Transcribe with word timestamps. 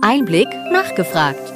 Einblick 0.00 0.48
nachgefragt. 0.72 1.52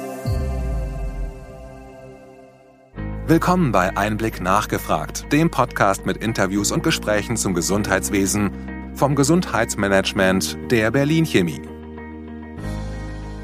Willkommen 3.27 3.71
bei 3.73 3.95
Einblick 3.97 4.41
nachgefragt, 4.41 5.31
dem 5.31 5.51
Podcast 5.51 6.05
mit 6.05 6.17
Interviews 6.17 6.71
und 6.71 6.81
Gesprächen 6.81 7.35
zum 7.35 7.53
Gesundheitswesen 7.53 8.51
vom 8.95 9.13
Gesundheitsmanagement 9.13 10.57
der 10.71 10.89
Berlin 10.89 11.25
Chemie. 11.25 11.61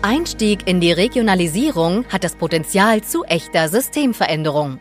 Einstieg 0.01 0.65
in 0.65 0.79
die 0.79 0.93
Regionalisierung 0.93 2.05
hat 2.07 2.23
das 2.23 2.35
Potenzial 2.35 3.03
zu 3.03 3.25
echter 3.25 3.67
Systemveränderung. 3.67 4.79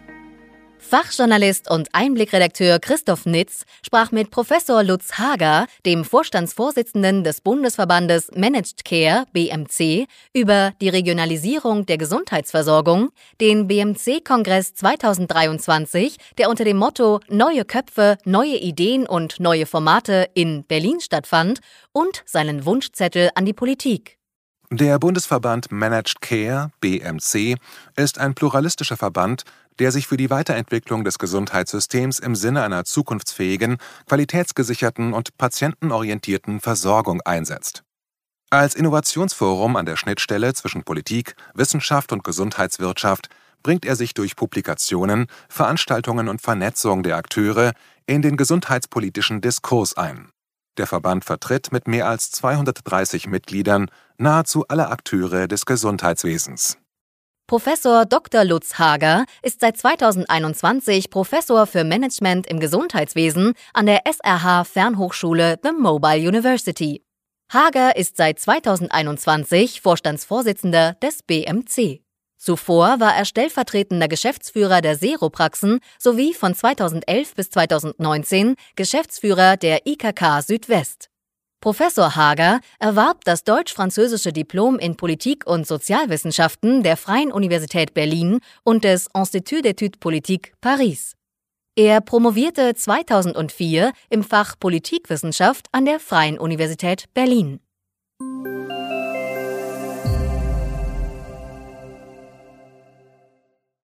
Fachjournalist 0.89 1.71
und 1.71 1.89
Einblickredakteur 1.93 2.79
Christoph 2.79 3.25
Nitz 3.25 3.65
sprach 3.85 4.13
mit 4.13 4.31
Professor 4.31 4.83
Lutz 4.85 5.15
Hager, 5.15 5.67
dem 5.87 6.05
Vorstandsvorsitzenden 6.05 7.25
des 7.25 7.41
Bundesverbandes 7.41 8.31
Managed 8.37 8.85
Care 8.85 9.25
BMC, 9.33 10.07
über 10.35 10.73
die 10.81 10.91
Regionalisierung 10.91 11.87
der 11.87 11.97
Gesundheitsversorgung, 11.97 13.11
den 13.41 13.67
BMC-Kongress 13.67 14.75
2023, 14.75 16.19
der 16.39 16.51
unter 16.51 16.65
dem 16.65 16.77
Motto 16.77 17.21
Neue 17.29 17.65
Köpfe, 17.65 18.19
neue 18.25 18.57
Ideen 18.57 19.07
und 19.07 19.41
neue 19.41 19.67
Formate 19.67 20.29
in 20.35 20.65
Berlin 20.65 21.01
stattfand, 21.01 21.61
und 21.93 22.23
seinen 22.27 22.67
Wunschzettel 22.67 23.31
an 23.35 23.47
die 23.47 23.53
Politik. 23.53 24.19
Der 24.71 24.99
Bundesverband 24.99 25.71
Managed 25.71 26.21
Care 26.21 26.71
BMC 26.81 27.57
ist 27.97 28.19
ein 28.19 28.35
pluralistischer 28.35 28.97
Verband, 28.97 29.45
der 29.79 29.93
sich 29.93 30.07
für 30.07 30.17
die 30.17 30.31
Weiterentwicklung 30.31 31.05
des 31.05 31.19
Gesundheitssystems 31.19 32.19
im 32.19 32.35
Sinne 32.35 32.63
einer 32.63 32.85
zukunftsfähigen, 32.85 33.77
qualitätsgesicherten 34.07 35.13
und 35.13 35.37
patientenorientierten 35.37 36.61
Versorgung 36.61 37.21
einsetzt. 37.23 37.83
Als 38.51 38.75
Innovationsforum 38.75 39.77
an 39.77 39.87
der 39.87 39.97
Schnittstelle 39.97 40.55
zwischen 40.55 40.85
Politik, 40.85 41.35
Wissenschaft 41.55 42.13
und 42.13 42.25
Gesundheitswirtschaft 42.25 43.29
bringt 43.63 43.85
er 43.85 43.97
sich 43.97 44.15
durch 44.15 44.37
Publikationen, 44.37 45.27
Veranstaltungen 45.49 46.29
und 46.29 46.41
Vernetzung 46.41 47.03
der 47.03 47.17
Akteure 47.17 47.73
in 48.07 48.23
den 48.23 48.37
gesundheitspolitischen 48.37 49.41
Diskurs 49.41 49.97
ein. 49.97 50.34
Der 50.77 50.87
Verband 50.87 51.25
vertritt 51.25 51.71
mit 51.73 51.87
mehr 51.87 52.09
als 52.09 52.31
230 52.33 53.29
Mitgliedern 53.29 53.91
nahezu 54.19 54.65
alle 54.69 54.89
Akteure 54.89 55.47
des 55.47 55.67
Gesundheitswesens. 55.67 56.79
Professor 57.47 58.07
Dr. 58.07 58.45
Lutz 58.45 58.79
Hager 58.79 59.27
ist 59.43 59.61
seit 59.61 59.77
2021 59.77 61.11
Professor 61.11 61.67
für 61.67 61.85
Management 61.85 62.47
im 62.47 62.59
Gesundheitswesen 62.59 63.53
an 63.75 63.87
der 63.87 64.01
SRH 64.07 64.65
Fernhochschule 64.65 65.59
The 65.63 65.73
Mobile 65.73 66.27
University. 66.27 67.05
Hager 67.53 67.97
ist 67.97 68.17
seit 68.17 68.41
2021 68.41 69.83
Vorstandsvorsitzender 69.83 70.95
des 71.03 71.23
BMC. 71.23 72.04
Zuvor 72.45 73.01
war 73.01 73.17
er 73.17 73.25
stellvertretender 73.25 74.07
Geschäftsführer 74.07 74.83
der 74.83 74.97
Seropraxen 74.97 75.81
sowie 75.99 76.35
von 76.35 76.55
2011 76.55 77.35
bis 77.35 77.49
2019 77.49 78.57
Geschäftsführer 78.77 79.57
der 79.57 79.87
IKK 79.87 80.43
Südwest. 80.43 81.09
Professor 81.61 82.17
Hager 82.17 82.61
erwarb 82.79 83.25
das 83.25 83.45
deutsch-französische 83.45 84.35
Diplom 84.35 84.79
in 84.79 84.99
Politik- 84.99 85.47
und 85.47 85.67
Sozialwissenschaften 85.67 86.83
der 86.83 86.99
Freien 86.99 87.33
Universität 87.33 87.95
Berlin 87.95 88.41
und 88.63 88.85
des 88.85 89.09
Institut 89.15 89.65
d'études 89.65 89.99
politiques 89.99 90.53
Paris. 90.61 91.15
Er 91.77 92.03
promovierte 92.03 92.75
2004 92.75 93.91
im 94.11 94.23
Fach 94.23 94.57
Politikwissenschaft 94.61 95.69
an 95.73 95.87
der 95.87 95.99
Freien 95.99 96.39
Universität 96.39 97.07
Berlin. 97.15 97.61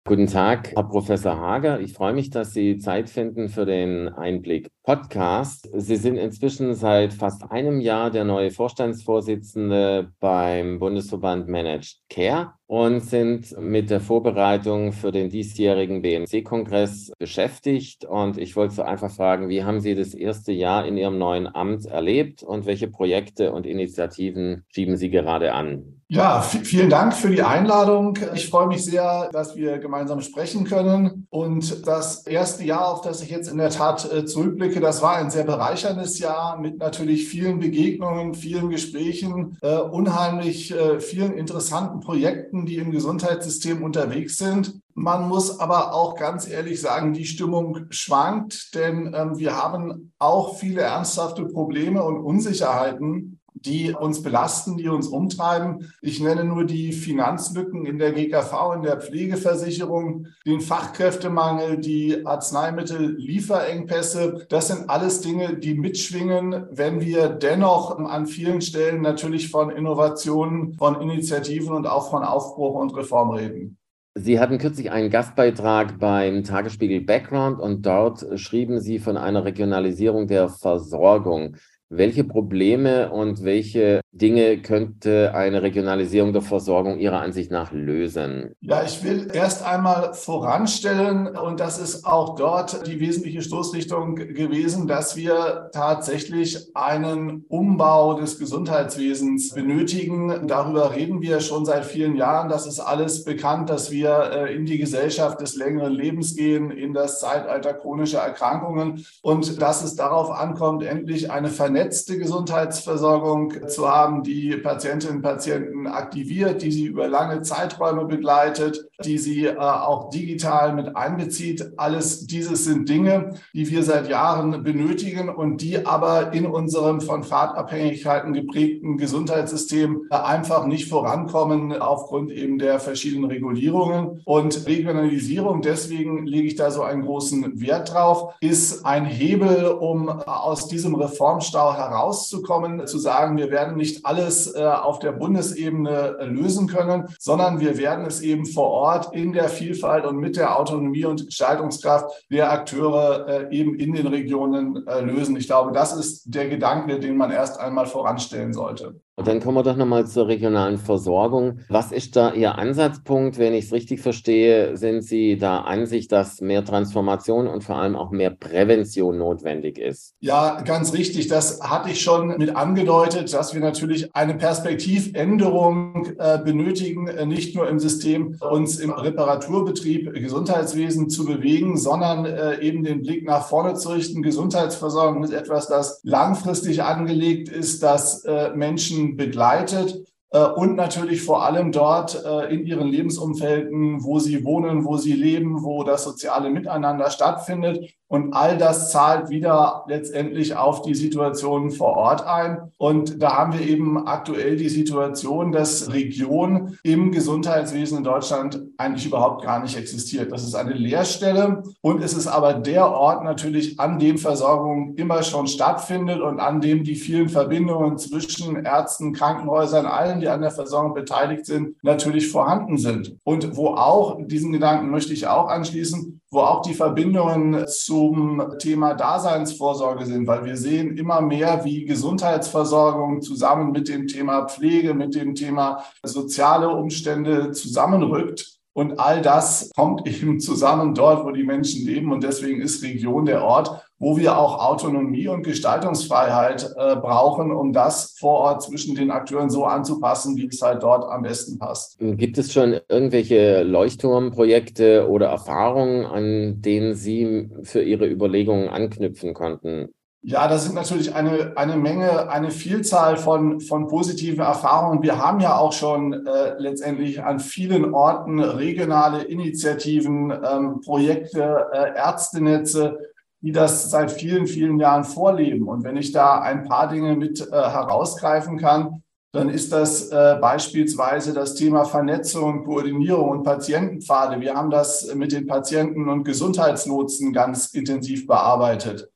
Guten 0.05 0.27
Tag, 0.27 0.73
Herr 0.75 0.83
Professor 0.83 1.39
Hager. 1.39 1.79
Ich 1.79 1.93
freue 1.93 2.13
mich, 2.13 2.29
dass 2.29 2.53
Sie 2.53 2.77
Zeit 2.79 3.09
finden 3.09 3.49
für 3.49 3.65
den 3.65 4.09
Einblick 4.09 4.69
Podcast. 4.85 5.69
Sie 5.73 5.97
sind 5.97 6.17
inzwischen 6.17 6.75
seit 6.75 7.13
fast 7.13 7.51
einem 7.53 7.81
Jahr 7.81 8.11
der 8.11 8.25
neue 8.25 8.51
Vorstandsvorsitzende 8.51 10.13
beim 10.19 10.81
Bundesverband 10.81 11.47
Managed 11.47 11.99
Care 12.11 12.55
und 12.67 13.01
sind 13.01 13.55
mit 13.61 13.91
der 13.91 14.01
Vorbereitung 14.01 14.93
für 14.93 15.13
den 15.13 15.29
diesjährigen 15.29 16.03
BMC-Kongress 16.03 17.13
beschäftigt. 17.19 18.07
Und 18.07 18.39
ich 18.39 18.57
wollte 18.57 18.75
so 18.75 18.83
einfach 18.83 19.11
fragen, 19.11 19.49
wie 19.49 19.63
haben 19.63 19.81
Sie 19.81 19.95
das 19.95 20.15
erste 20.15 20.53
Jahr 20.53 20.87
in 20.87 20.97
Ihrem 20.97 21.19
neuen 21.19 21.47
Amt 21.47 21.85
erlebt 21.85 22.43
und 22.43 22.67
welche 22.67 22.89
Projekte 22.89 23.53
und 23.53 23.67
Initiativen 23.67 24.65
schieben 24.69 24.97
Sie 24.97 25.11
gerade 25.11 25.53
an? 25.53 26.03
Ja, 26.09 26.43
vielen 26.43 26.91
Dank 26.91 27.15
für 27.15 27.31
die 27.31 27.43
Einladung. 27.43 28.19
Ich 28.35 28.51
freue 28.51 28.67
mich 28.67 28.85
sehr, 28.85 29.31
dass 29.33 29.57
wir 29.57 29.79
gemeinsam 29.79 30.21
sprechen 30.21 30.65
können. 30.65 31.27
Und 31.31 31.87
das 31.87 32.27
erste 32.27 32.65
Jahr, 32.65 32.93
auf 32.93 33.01
das 33.01 33.23
ich 33.23 33.31
jetzt 33.31 33.51
in 33.51 33.57
der 33.57 33.71
Tat 33.71 34.13
äh, 34.13 34.27
zurückblicke, 34.73 34.81
das 34.81 35.03
war 35.03 35.17
ein 35.17 35.31
sehr 35.31 35.45
bereicherndes 35.45 36.19
Jahr 36.19 36.59
mit 36.59 36.79
natürlich 36.79 37.29
vielen 37.29 37.59
Begegnungen, 37.59 38.35
vielen 38.35 38.71
Gesprächen, 38.71 39.59
äh, 39.61 39.77
unheimlich 39.77 40.73
äh, 40.73 41.01
vielen 41.01 41.33
interessanten 41.33 42.01
Projekten, 42.01 42.67
die 42.67 42.77
im 42.77 42.91
Gesundheitssystem 42.91 43.83
unterwegs 43.83 44.37
sind. 44.37 44.81
Man 44.95 45.29
muss 45.29 45.59
aber 45.61 45.95
auch 45.95 46.17
ganz 46.17 46.49
ehrlich 46.49 46.81
sagen, 46.81 47.13
die 47.13 47.25
Stimmung 47.25 47.87
schwankt, 47.91 48.75
denn 48.75 49.15
ähm, 49.15 49.39
wir 49.39 49.57
haben 49.57 50.13
auch 50.19 50.57
viele 50.57 50.83
ernsthafte 50.83 51.45
Probleme 51.47 52.03
und 52.03 52.19
Unsicherheiten 52.19 53.39
die 53.65 53.93
uns 53.93 54.23
belasten, 54.23 54.77
die 54.77 54.89
uns 54.89 55.09
umtreiben. 55.09 55.93
Ich 56.01 56.21
nenne 56.21 56.45
nur 56.45 56.65
die 56.65 56.93
Finanzlücken 56.93 57.85
in 57.87 57.99
der 57.99 58.13
GKV, 58.13 58.75
in 58.77 58.83
der 58.83 59.01
Pflegeversicherung, 59.01 60.29
den 60.47 60.61
Fachkräftemangel, 60.61 61.79
die 61.79 62.25
Arzneimittellieferengpässe. 62.27 64.47
Das 64.49 64.69
sind 64.69 64.89
alles 64.91 65.21
Dinge, 65.21 65.57
die 65.57 65.75
mitschwingen, 65.75 66.67
wenn 66.71 67.01
wir 67.01 67.29
dennoch 67.29 67.99
an 67.99 68.27
vielen 68.27 68.61
Stellen 68.61 69.03
natürlich 69.03 69.51
von 69.51 69.71
Innovationen, 69.71 70.75
von 70.75 71.01
Initiativen 71.01 71.73
und 71.73 71.87
auch 71.87 72.11
von 72.11 72.23
Aufbruch 72.23 72.75
und 72.75 72.95
Reform 72.97 73.31
reden. 73.31 73.79
Sie 74.15 74.39
hatten 74.39 74.59
kürzlich 74.59 74.91
einen 74.91 75.09
Gastbeitrag 75.09 75.99
beim 75.99 76.45
Tagesspiegel 76.45 77.01
Background 77.01 77.59
und 77.59 77.87
dort 77.87 78.39
schrieben 78.39 78.79
Sie 78.79 78.99
von 78.99 79.17
einer 79.17 79.47
Regionalisierung 79.47 80.27
der 80.27 80.51
Versorgung. 80.51 81.57
Welche 81.95 82.25
Probleme 82.25 83.11
und 83.11 83.45
welche 83.45 84.01
Dinge 84.15 84.59
könnte 84.61 85.35
eine 85.35 85.63
Regionalisierung 85.63 86.35
der 86.35 86.43
Versorgung 86.43 86.99
Ihrer 86.99 87.21
Ansicht 87.21 87.51
nach 87.51 87.73
lösen? 87.73 88.55
Ja, 88.61 88.83
ich 88.85 89.03
will 89.03 89.29
erst 89.33 89.65
einmal 89.65 90.13
voranstellen, 90.13 91.29
und 91.29 91.61
das 91.61 91.79
ist 91.79 92.05
auch 92.05 92.37
dort 92.37 92.87
die 92.87 93.01
wesentliche 93.01 93.41
Stoßrichtung 93.41 94.17
gewesen, 94.17 94.87
dass 94.87 95.17
wir 95.17 95.71
tatsächlich 95.73 96.69
einen 96.75 97.47
Umbau 97.49 98.13
des 98.15 98.39
Gesundheitswesens 98.39 99.55
benötigen. 99.55 100.47
Darüber 100.47 100.95
reden 100.95 101.23
wir 101.23 101.41
schon 101.41 101.65
seit 101.65 101.87
vielen 101.87 102.15
Jahren. 102.15 102.51
Das 102.51 102.67
ist 102.67 102.81
alles 102.81 103.25
bekannt, 103.25 103.71
dass 103.71 103.91
wir 103.91 104.31
äh, 104.33 104.55
in 104.55 104.67
die 104.67 104.77
Gesellschaft 104.77 105.41
des 105.41 105.57
längeren 105.57 105.93
Lebens 105.93 106.37
gehen, 106.37 106.71
in 106.71 106.93
das 106.93 107.21
Zeitalter 107.21 107.73
chronischer 107.73 108.21
Erkrankungen 108.21 109.07
und 109.23 109.63
dass 109.63 109.83
es 109.83 109.97
darauf 109.97 110.31
ankommt, 110.31 110.83
endlich 110.83 111.31
eine 111.31 111.49
vernetzte 111.49 112.19
Gesundheitsversorgung 112.19 113.69
zu 113.69 113.89
haben, 113.89 114.02
die 114.23 114.57
Patientinnen 114.57 115.17
und 115.17 115.23
Patienten 115.23 115.87
aktiviert, 115.87 116.63
die 116.63 116.71
sie 116.71 116.87
über 116.87 117.09
lange 117.09 117.43
Zeiträume 117.43 118.05
begleitet, 118.05 118.89
die 119.05 119.19
sie 119.19 119.47
äh, 119.47 119.57
auch 119.57 120.11
digital 120.11 120.75
mit 120.75 120.97
einbezieht. 120.97 121.73
Alles 121.77 122.27
dieses 122.27 122.65
sind 122.65 122.89
Dinge, 122.89 123.35
die 123.53 123.69
wir 123.71 123.83
seit 123.83 124.09
Jahren 124.09 124.63
benötigen 124.63 125.29
und 125.29 125.61
die 125.61 125.85
aber 125.87 126.33
in 126.33 126.47
unserem 126.47 127.01
von 127.01 127.25
Fahrtabhängigkeiten 127.25 128.33
geprägten 128.33 128.97
Gesundheitssystem 128.97 130.07
äh, 130.11 130.17
einfach 130.17 130.67
nicht 130.67 130.89
vorankommen 130.89 131.73
aufgrund 131.73 132.31
eben 132.31 132.59
der 132.59 132.79
verschiedenen 132.79 133.31
Regulierungen. 133.31 134.21
Und 134.25 134.67
Regionalisierung, 134.67 135.63
deswegen 135.63 136.27
lege 136.27 136.47
ich 136.47 136.55
da 136.57 136.71
so 136.71 136.83
einen 136.83 137.03
großen 137.03 137.61
Wert 137.61 137.93
drauf, 137.93 138.35
ist 138.41 138.85
ein 138.85 139.05
Hebel, 139.05 139.67
um 139.67 140.09
aus 140.09 140.69
diesem 140.69 140.95
Reformstau 140.95 141.75
herauszukommen, 141.75 142.87
zu 142.87 142.99
sagen, 142.99 143.37
wir 143.37 143.51
werden 143.51 143.77
nicht 143.77 143.92
alles 144.05 144.55
äh, 144.55 144.63
auf 144.65 144.99
der 144.99 145.13
Bundesebene 145.13 146.17
äh, 146.19 146.25
lösen 146.27 146.67
können, 146.67 147.09
sondern 147.19 147.61
wir 147.61 147.79
werden 147.79 148.05
es 148.07 148.21
eben 148.21 148.47
vor 148.47 148.69
Ort 148.69 149.15
in 149.15 149.33
der 149.33 149.49
Vielfalt 149.49 150.05
und 150.05 150.17
mit 150.17 150.37
der 150.37 150.59
Autonomie 150.59 151.05
und 151.05 151.27
Gestaltungskraft 151.27 152.27
der 152.31 152.51
Akteure 152.51 153.29
äh, 153.29 153.57
eben 153.57 153.75
in 153.75 153.93
den 153.93 154.07
Regionen 154.07 154.85
lösen. 155.03 155.37
Ich 155.37 155.47
glaube, 155.47 155.73
das 155.73 155.93
ist 155.93 156.25
der 156.27 156.49
Gedanke, 156.49 156.99
den 156.99 157.17
man 157.17 157.31
erst 157.31 157.59
einmal 157.59 157.87
voranstellen 157.87 158.53
sollte. 158.53 159.01
Und 159.15 159.29
dann 159.29 159.41
kommen 159.41 159.59
wir 159.59 159.63
doch 159.63 159.77
nochmal 159.77 160.07
zur 160.07 160.27
regionalen 160.27 160.79
Versorgung. 160.79 161.59
Was 161.69 161.93
ist 161.93 162.17
da 162.17 162.33
Ihr 162.33 162.57
Ansatzpunkt? 162.57 163.37
Wenn 163.37 163.53
ich 163.53 163.67
es 163.67 163.73
richtig 163.73 164.01
verstehe, 164.01 164.79
sind 164.79 165.03
Sie 165.03 165.37
da 165.37 165.59
an 165.59 165.85
sich, 165.85 166.09
dass 166.09 166.41
mehr 166.41 166.65
Transformation 166.65 167.47
und 167.47 167.63
vor 167.63 167.77
allem 167.77 167.95
auch 167.95 168.11
mehr 168.11 168.31
Prävention 168.31 169.19
notwendig 169.19 169.77
ist? 169.77 170.15
Ja, 170.21 170.63
ganz 170.63 170.95
richtig. 170.95 171.29
Das 171.29 171.61
hatte 171.61 171.91
ich 171.91 172.01
schon 172.01 172.39
mit 172.39 172.57
angedeutet, 172.57 173.35
dass 173.35 173.53
wir 173.53 173.61
natürlich 173.61 174.17
eine 174.17 174.35
Perspektivänderung 174.35 176.15
äh, 176.19 176.39
benötigen, 176.39 177.07
äh, 177.09 177.27
nicht 177.27 177.55
nur 177.55 177.69
im 177.69 177.79
System 177.79 178.39
uns 178.41 178.79
im 178.79 178.93
Reparaturbetrieb 178.93 180.15
Gesundheitswesen 180.15 181.11
zu 181.11 181.27
bewegen, 181.27 181.77
sondern 181.77 182.25
äh, 182.25 182.61
eben 182.63 182.83
den 182.83 183.03
Blick 183.03 183.27
nach 183.27 183.47
vorne 183.47 183.75
zu 183.75 183.91
richten. 183.91 184.23
Gesundheitsversorgung 184.23 185.23
ist 185.23 185.35
etwas, 185.35 185.69
das 185.69 186.01
langfristig 186.03 186.83
angelegt 186.83 187.51
ist, 187.51 187.83
dass 187.83 188.25
äh, 188.25 188.53
Menschen 188.55 189.02
begleitet. 189.11 189.97
äh, 189.97 190.12
und 190.39 190.77
natürlich 190.77 191.23
vor 191.23 191.45
allem 191.45 191.73
dort 191.73 192.25
äh, 192.25 192.55
in 192.55 192.65
ihren 192.65 192.89
Lebensumfelden, 192.89 194.03
wo 194.03 194.19
sie 194.19 194.45
wohnen, 194.45 194.85
wo 194.85 194.97
sie 194.97 195.13
leben, 195.13 195.63
wo 195.63 195.85
das 195.85 196.05
soziale 196.05 196.49
Miteinander 196.49 197.11
stattfindet. 197.11 197.95
Und 198.09 198.35
all 198.35 198.59
das 198.59 198.91
zahlt 198.91 199.31
wieder 199.31 199.85
letztendlich 199.89 200.55
auf 200.55 200.83
die 200.83 200.95
Situation 200.95 201.71
vor 201.71 201.97
Ort 201.97 202.27
ein. 202.27 202.71
Und 202.77 203.23
da 203.23 203.39
haben 203.39 203.55
wir 203.55 203.67
eben 203.67 204.07
aktuell 204.07 204.57
die 204.57 204.69
Situation, 204.69 205.51
dass 205.51 205.91
Region 205.95 206.77
im 206.83 207.11
Gesundheitswesen 207.11 207.99
in 207.99 208.05
Deutschland 208.05 208.61
eigentlich 208.77 209.07
überhaupt 209.07 209.43
gar 209.43 209.63
nicht 209.63 209.79
existiert. 209.79 210.31
Das 210.31 210.45
ist 210.45 210.55
eine 210.55 210.75
Leerstelle 210.75 211.63
und 211.81 212.03
es 212.03 212.13
ist 212.13 212.27
aber 212.27 212.53
der 212.53 212.91
Ort 212.91 213.25
natürlich, 213.25 213.81
an 213.81 213.99
dem 213.99 214.19
Versorgung 214.19 214.95
immer 214.97 215.23
schon 215.23 215.47
stattfindet 215.47 216.21
und 216.21 216.39
an 216.39 216.61
dem 216.61 216.85
die 216.85 216.97
vielen 216.97 217.31
Verbindungen 217.31 217.97
zwischen 217.97 218.63
Ärzten, 218.63 219.15
Krankenhäusern, 219.15 219.87
allen, 219.87 220.22
die 220.23 220.29
an 220.29 220.41
der 220.41 220.51
Versorgung 220.51 220.95
beteiligt 220.95 221.45
sind, 221.45 221.77
natürlich 221.83 222.31
vorhanden 222.31 222.79
sind. 222.79 223.17
Und 223.25 223.57
wo 223.57 223.69
auch, 223.69 224.19
diesen 224.25 224.53
Gedanken 224.53 224.91
möchte 224.91 225.13
ich 225.13 225.27
auch 225.27 225.49
anschließen, 225.49 226.21
wo 226.31 226.41
auch 226.41 226.63
die 226.63 226.75
Verbindungen 226.75 227.67
zum 227.69 228.55
Thema 228.59 228.95
Daseinsvorsorge 228.95 230.07
sind, 230.07 230.27
weil 230.27 230.45
wir 230.45 230.57
sehen 230.57 230.97
immer 230.97 231.21
mehr, 231.21 231.65
wie 231.65 231.85
Gesundheitsversorgung 231.85 233.21
zusammen 233.21 233.73
mit 233.73 233.89
dem 233.89 234.07
Thema 234.07 234.47
Pflege, 234.47 234.95
mit 234.95 235.15
dem 235.15 235.35
Thema 235.35 235.85
soziale 236.03 236.71
Umstände 236.71 237.53
zusammenrückt. 237.53 238.62
Und 238.75 238.99
all 238.99 239.21
das 239.21 239.71
kommt 239.77 240.07
eben 240.07 240.41
zusammen 240.41 240.95
dort, 240.95 241.25
wo 241.27 241.31
die 241.31 241.43
Menschen 241.43 241.87
leben. 241.87 242.11
Und 242.11 242.25
deswegen 242.25 242.61
ist 242.63 242.83
Region 242.83 243.27
der 243.27 243.43
Ort, 243.43 243.71
wo 243.99 244.17
wir 244.17 244.37
auch 244.37 244.59
Autonomie 244.59 245.29
und 245.29 245.43
Gestaltungsfreiheit 245.45 246.65
äh, 246.77 246.97
brauchen, 246.97 247.53
um 247.53 247.73
das 247.73 248.17
vor 248.19 248.39
Ort 248.41 248.63
zwischen 248.63 248.95
den 248.95 249.11
Akteuren 249.11 249.51
so 249.51 249.65
anzupassen, 249.65 250.37
wie 250.37 250.47
es 250.47 250.61
halt 250.63 250.83
dort 250.83 251.05
am 251.05 251.23
besten 251.23 251.59
passt. 251.59 251.99
Gibt 252.01 252.39
es 252.39 252.53
schon 252.53 252.81
irgendwelche 252.89 253.63
Leuchtturmprojekte 253.63 255.09
oder 255.09 255.27
Erfahrungen, 255.27 256.07
an 256.07 256.63
denen 256.63 256.95
Sie 256.95 257.51
für 257.63 257.83
Ihre 257.83 258.09
Überlegungen 258.09 258.69
anknüpfen 258.69 259.35
konnten? 259.35 259.91
Ja, 260.25 260.47
das 260.47 260.65
sind 260.65 260.77
natürlich 260.77 261.17
eine, 261.17 261.57
eine 261.57 261.77
Menge, 261.77 262.31
eine 262.31 262.53
Vielzahl 262.53 263.17
von, 263.17 263.61
von 263.61 263.89
positiven 263.89 264.39
Erfahrungen. 264.39 265.03
Wir 265.03 265.19
haben 265.19 265.41
ja 265.41 265.57
auch 265.57 265.73
schon 265.73 266.13
äh, 266.13 266.55
letztendlich 266.59 267.25
an 267.25 267.41
vielen 267.41 267.93
Orten 267.93 268.39
regionale 268.39 269.23
Initiativen, 269.25 270.31
ähm, 270.31 270.81
Projekte, 270.81 271.67
äh, 271.73 271.99
Ärztenetze, 271.99 273.01
die 273.41 273.51
das 273.51 273.91
seit 273.91 274.13
vielen, 274.13 274.47
vielen 274.47 274.79
Jahren 274.79 275.03
vorleben. 275.03 275.67
Und 275.67 275.83
wenn 275.83 275.97
ich 275.97 276.13
da 276.13 276.41
ein 276.41 276.69
paar 276.69 276.89
Dinge 276.89 277.17
mit 277.17 277.41
äh, 277.41 277.51
herausgreifen 277.51 278.59
kann, 278.59 279.03
dann 279.33 279.49
ist 279.49 279.73
das 279.73 280.11
äh, 280.11 280.37
beispielsweise 280.41 281.33
das 281.33 281.57
Thema 281.57 281.85
Vernetzung, 281.85 282.65
Koordinierung 282.65 283.29
und 283.31 283.43
Patientenpfade. 283.43 284.41
Wir 284.41 284.55
haben 284.55 284.71
das 284.71 285.13
mit 285.17 285.33
den 285.33 285.49
Patienten 285.49 286.09
und 286.09 286.23
Gesundheitslotsen 286.23 287.33
ganz 287.33 287.75
intensiv 287.75 288.29
bearbeitet. 288.29 289.09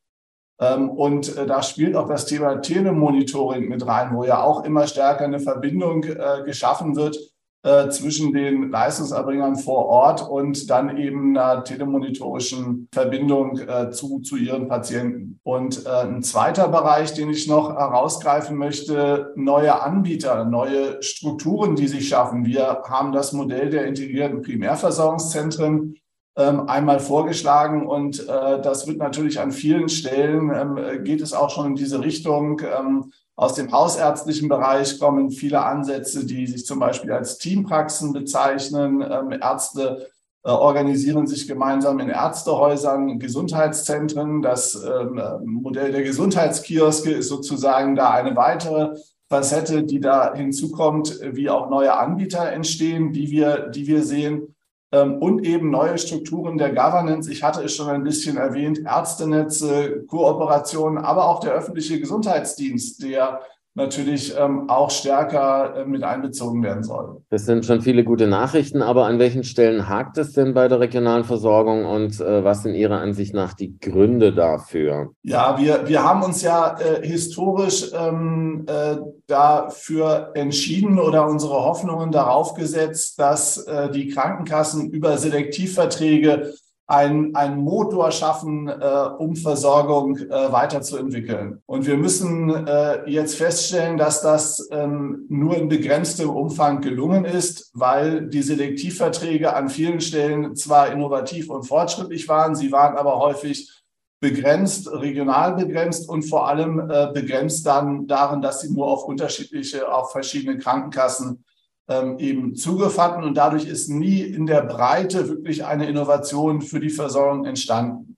Ähm, 0.58 0.90
und 0.90 1.36
äh, 1.36 1.46
da 1.46 1.62
spielt 1.62 1.96
auch 1.96 2.08
das 2.08 2.26
Thema 2.26 2.56
Telemonitoring 2.56 3.68
mit 3.68 3.86
rein, 3.86 4.14
wo 4.14 4.24
ja 4.24 4.42
auch 4.42 4.64
immer 4.64 4.86
stärker 4.86 5.24
eine 5.24 5.40
Verbindung 5.40 6.04
äh, 6.04 6.42
geschaffen 6.44 6.96
wird 6.96 7.18
äh, 7.62 7.90
zwischen 7.90 8.32
den 8.32 8.70
Leistungserbringern 8.70 9.56
vor 9.56 9.86
Ort 9.86 10.26
und 10.26 10.70
dann 10.70 10.96
eben 10.96 11.36
einer 11.36 11.62
telemonitorischen 11.62 12.88
Verbindung 12.92 13.60
zu, 13.90 14.20
zu 14.20 14.36
ihren 14.36 14.68
Patienten. 14.68 15.40
Und 15.42 15.86
ein 15.86 16.22
zweiter 16.22 16.68
Bereich, 16.68 17.14
den 17.14 17.30
ich 17.30 17.46
noch 17.46 17.70
herausgreifen 17.70 18.56
möchte, 18.56 19.32
neue 19.36 19.82
Anbieter, 19.82 20.44
neue 20.44 21.02
Strukturen, 21.02 21.76
die 21.76 21.88
sich 21.88 22.08
schaffen. 22.08 22.44
Wir 22.46 22.82
haben 22.88 23.12
das 23.12 23.32
Modell 23.32 23.70
der 23.70 23.86
integrierten 23.86 24.42
Primärversorgungszentren 24.42 25.96
einmal 26.42 27.00
vorgeschlagen 27.00 27.86
und 27.86 28.28
äh, 28.28 28.60
das 28.60 28.86
wird 28.86 28.98
natürlich 28.98 29.40
an 29.40 29.52
vielen 29.52 29.88
Stellen, 29.88 30.52
ähm, 30.54 31.02
geht 31.02 31.22
es 31.22 31.32
auch 31.32 31.48
schon 31.48 31.68
in 31.68 31.74
diese 31.76 32.00
Richtung. 32.00 32.60
Ähm, 32.60 33.12
aus 33.36 33.54
dem 33.54 33.72
hausärztlichen 33.72 34.48
Bereich 34.48 34.98
kommen 34.98 35.30
viele 35.30 35.62
Ansätze, 35.62 36.26
die 36.26 36.46
sich 36.46 36.66
zum 36.66 36.78
Beispiel 36.78 37.12
als 37.12 37.38
Teampraxen 37.38 38.12
bezeichnen. 38.12 39.02
Ähm, 39.02 39.32
Ärzte 39.32 40.08
äh, 40.42 40.50
organisieren 40.50 41.26
sich 41.26 41.48
gemeinsam 41.48 42.00
in 42.00 42.08
Ärztehäusern, 42.08 43.18
Gesundheitszentren. 43.18 44.42
Das 44.42 44.74
ähm, 44.74 45.20
Modell 45.44 45.92
der 45.92 46.02
Gesundheitskioske 46.02 47.12
ist 47.12 47.28
sozusagen 47.28 47.96
da 47.96 48.10
eine 48.10 48.36
weitere 48.36 48.96
Facette, 49.28 49.84
die 49.84 50.00
da 50.00 50.34
hinzukommt, 50.34 51.18
wie 51.32 51.50
auch 51.50 51.68
neue 51.68 51.94
Anbieter 51.94 52.52
entstehen, 52.52 53.12
die 53.12 53.30
wir, 53.30 53.68
die 53.68 53.86
wir 53.86 54.02
sehen. 54.02 54.55
Ähm, 54.92 55.20
und 55.20 55.44
eben 55.44 55.70
neue 55.70 55.98
Strukturen 55.98 56.58
der 56.58 56.70
Governance. 56.70 57.30
Ich 57.30 57.42
hatte 57.42 57.62
es 57.62 57.74
schon 57.74 57.88
ein 57.88 58.04
bisschen 58.04 58.36
erwähnt, 58.36 58.80
Ärztenetze, 58.84 60.04
Kooperationen, 60.06 60.98
aber 60.98 61.28
auch 61.28 61.40
der 61.40 61.52
öffentliche 61.52 61.98
Gesundheitsdienst, 61.98 63.02
der 63.02 63.40
natürlich 63.76 64.34
ähm, 64.36 64.68
auch 64.68 64.90
stärker 64.90 65.76
äh, 65.76 65.84
mit 65.84 66.02
einbezogen 66.02 66.62
werden 66.62 66.82
soll. 66.82 67.22
Das 67.28 67.44
sind 67.44 67.64
schon 67.66 67.82
viele 67.82 68.04
gute 68.04 68.26
Nachrichten, 68.26 68.82
aber 68.82 69.06
an 69.06 69.18
welchen 69.18 69.44
Stellen 69.44 69.88
hakt 69.88 70.16
es 70.18 70.32
denn 70.32 70.54
bei 70.54 70.66
der 70.66 70.80
regionalen 70.80 71.24
Versorgung 71.24 71.84
und 71.84 72.20
äh, 72.20 72.42
was 72.42 72.62
sind 72.62 72.74
Ihrer 72.74 72.98
Ansicht 72.98 73.34
nach 73.34 73.52
die 73.52 73.78
Gründe 73.78 74.32
dafür? 74.32 75.10
Ja, 75.22 75.58
wir, 75.58 75.86
wir 75.86 76.02
haben 76.02 76.22
uns 76.22 76.42
ja 76.42 76.78
äh, 76.78 77.06
historisch 77.06 77.92
ähm, 77.94 78.64
äh, 78.66 78.96
dafür 79.26 80.30
entschieden 80.34 80.98
oder 80.98 81.28
unsere 81.28 81.62
Hoffnungen 81.62 82.10
darauf 82.10 82.54
gesetzt, 82.54 83.18
dass 83.18 83.58
äh, 83.58 83.90
die 83.90 84.08
Krankenkassen 84.08 84.90
über 84.90 85.18
Selektivverträge 85.18 86.54
ein, 86.86 87.34
ein 87.34 87.58
Motor 87.58 88.12
schaffen, 88.12 88.68
äh, 88.68 89.08
um 89.18 89.34
Versorgung 89.34 90.16
äh, 90.18 90.52
weiterzuentwickeln. 90.52 91.60
Und 91.66 91.86
wir 91.86 91.96
müssen 91.96 92.66
äh, 92.66 93.08
jetzt 93.10 93.36
feststellen, 93.36 93.96
dass 93.96 94.22
das 94.22 94.68
ähm, 94.70 95.26
nur 95.28 95.56
in 95.56 95.68
begrenztem 95.68 96.30
Umfang 96.30 96.80
gelungen 96.80 97.24
ist, 97.24 97.70
weil 97.74 98.28
die 98.28 98.42
Selektivverträge 98.42 99.54
an 99.54 99.68
vielen 99.68 100.00
Stellen 100.00 100.54
zwar 100.54 100.92
innovativ 100.92 101.50
und 101.50 101.64
fortschrittlich 101.64 102.28
waren, 102.28 102.54
sie 102.54 102.70
waren 102.70 102.96
aber 102.96 103.18
häufig 103.18 103.72
begrenzt, 104.20 104.90
regional 104.90 105.54
begrenzt 105.56 106.08
und 106.08 106.22
vor 106.22 106.48
allem 106.48 106.88
äh, 106.88 107.08
begrenzt 107.12 107.66
dann 107.66 108.06
darin, 108.06 108.40
dass 108.40 108.60
sie 108.60 108.72
nur 108.72 108.86
auf 108.86 109.04
unterschiedliche, 109.04 109.92
auf 109.92 110.12
verschiedene 110.12 110.58
Krankenkassen 110.58 111.44
ähm, 111.88 112.18
eben 112.18 112.54
zugefanden 112.54 113.24
und 113.24 113.36
dadurch 113.36 113.66
ist 113.66 113.88
nie 113.88 114.20
in 114.20 114.46
der 114.46 114.62
Breite 114.62 115.28
wirklich 115.28 115.64
eine 115.64 115.88
Innovation 115.88 116.60
für 116.60 116.80
die 116.80 116.90
Versorgung 116.90 117.44
entstanden. 117.44 118.16